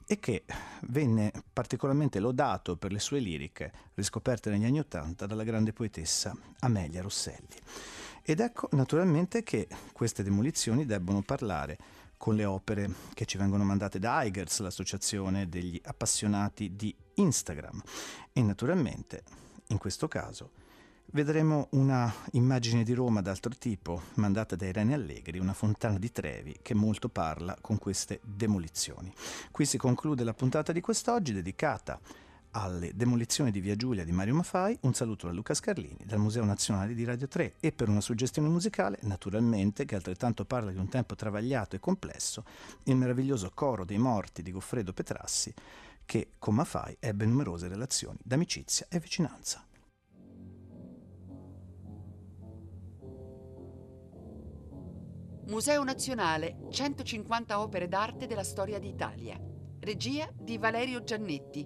e 0.08 0.20
che 0.20 0.46
venne 0.88 1.32
particolarmente 1.54 2.20
lodato 2.20 2.76
per 2.76 2.92
le 2.92 3.00
sue 3.00 3.20
liriche, 3.20 3.72
riscoperte 3.94 4.50
negli 4.50 4.66
anni 4.66 4.80
Ottanta 4.80 5.28
dalla 5.28 5.44
grande 5.44 5.74
poetessa 5.74 6.36
Amelia 6.62 7.04
Rosselli. 7.04 7.56
Ed 8.24 8.40
ecco 8.40 8.68
naturalmente 8.72 9.44
che 9.44 9.68
queste 9.94 10.24
demolizioni 10.24 10.88
debbono 10.88 11.22
parlare 11.22 11.78
con 12.20 12.36
le 12.36 12.44
opere 12.44 12.92
che 13.14 13.24
ci 13.24 13.38
vengono 13.38 13.64
mandate 13.64 13.98
da 13.98 14.22
Eigers, 14.24 14.60
l'associazione 14.60 15.48
degli 15.48 15.80
appassionati 15.82 16.76
di 16.76 16.94
Instagram. 17.14 17.82
E 18.34 18.42
naturalmente, 18.42 19.24
in 19.68 19.78
questo 19.78 20.10
caso, 20.10 20.52
vedremo 21.12 21.70
una 21.72 22.14
immagine 22.34 22.84
di 22.84 22.92
Roma 22.92 23.22
d'altro 23.22 23.54
tipo, 23.58 24.02
mandata 24.16 24.58
da 24.58 24.66
Irene 24.66 24.96
Allegri, 24.96 25.40
una 25.40 25.54
fontana 25.54 25.98
di 25.98 26.12
Trevi 26.12 26.60
che 26.62 26.74
molto 26.74 27.08
parla 27.08 27.58
con 27.62 27.78
queste 27.78 28.20
demolizioni. 28.22 29.12
Qui 29.50 29.66
si 29.66 29.78
conclude 29.78 30.26
la 30.26 30.34
puntata 30.34 30.74
di 30.74 30.82
quest'oggi 30.82 31.32
dedicata 31.32 32.02
alle 32.52 32.92
demolizioni 32.96 33.52
di 33.52 33.60
Via 33.60 33.76
Giulia 33.76 34.04
di 34.04 34.12
Mario 34.12 34.36
Maffai, 34.36 34.78
un 34.82 34.94
saluto 34.94 35.28
da 35.28 35.34
Luca 35.34 35.54
Scarlini 35.54 36.04
dal 36.06 36.20
Museo 36.20 36.44
Nazionale 36.44 36.94
di 36.94 37.04
Radio 37.04 37.28
3 37.28 37.56
e 37.60 37.72
per 37.72 37.90
una 37.90 38.02
suggestione 38.02 38.48
musicale, 38.48 39.00
naturalmente, 39.02 39.86
che 39.86 39.96
altrettanto 39.96 40.46
parla 40.46 40.72
di 40.72 40.78
un 40.78 40.90
tempo 40.90 41.16
travagliato 41.16 41.76
e 41.76 41.80
complesso, 41.80 42.44
il 42.84 42.96
meraviglioso 42.96 43.52
Coro 43.54 43.86
dei 43.86 43.98
Morti 43.98 44.42
di 44.42 44.52
Goffredo 44.52 44.94
Petrassi, 44.94 45.54
che 46.06 46.32
con 46.40 46.56
Maffai 46.56 46.98
ebbe 47.00 47.26
numerose 47.26 47.68
relazioni 47.68 48.18
d'amicizia 48.24 48.88
e 48.90 49.00
vicinanza. 49.00 49.64
Museo 55.50 55.84
Nazionale, 55.84 56.68
150 56.70 57.60
opere 57.60 57.88
d'arte 57.88 58.28
della 58.28 58.44
storia 58.44 58.78
d'Italia. 58.78 59.40
Regia 59.80 60.30
di 60.32 60.60
Valerio 60.60 61.04
Giannetti, 61.04 61.66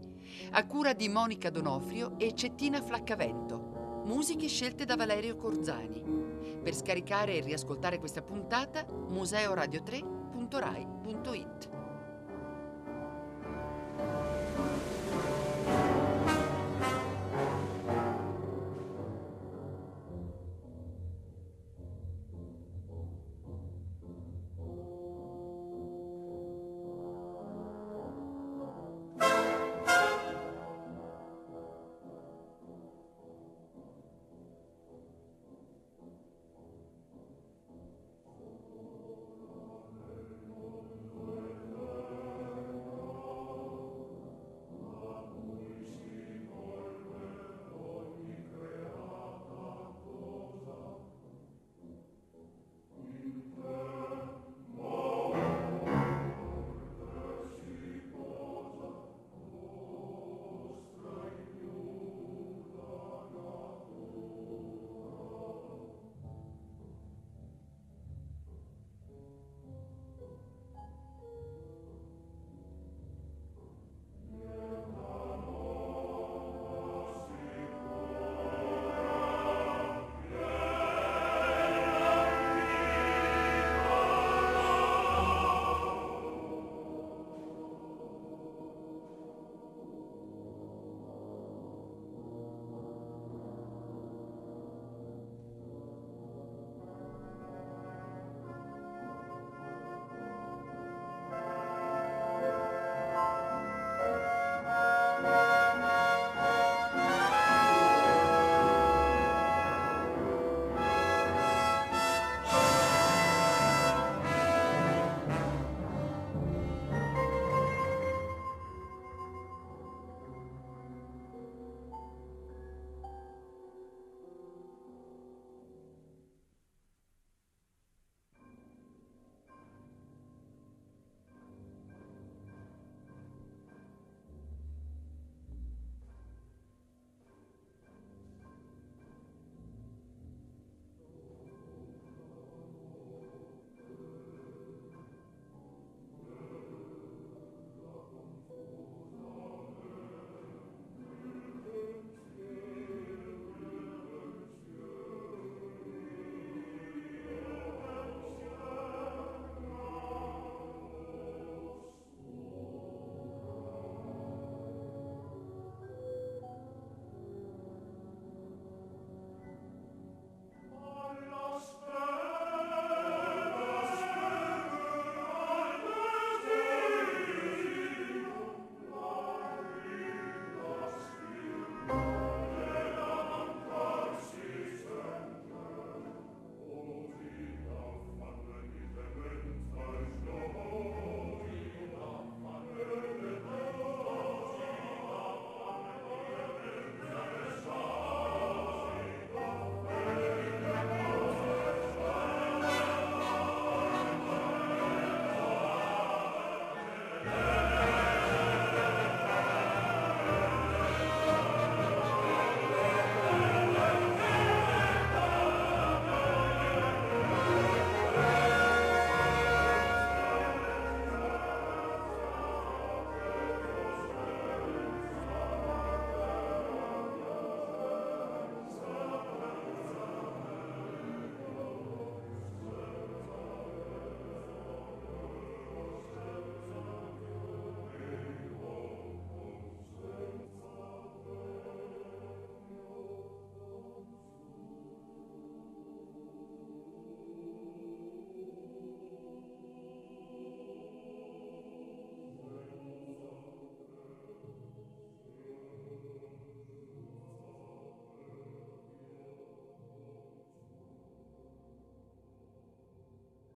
a 0.52 0.66
cura 0.66 0.94
di 0.94 1.10
Monica 1.10 1.50
Donofrio 1.50 2.14
e 2.18 2.34
Cettina 2.36 2.82
Flaccavento. 2.82 4.02
Musiche 4.06 4.48
scelte 4.48 4.86
da 4.86 4.96
Valerio 4.96 5.36
Corzani. 5.36 6.32
Per 6.62 6.76
scaricare 6.76 7.38
e 7.38 7.42
riascoltare 7.42 8.00
questa 8.00 8.22
puntata, 8.22 8.86
museoradio3.rai.it. 8.86 11.70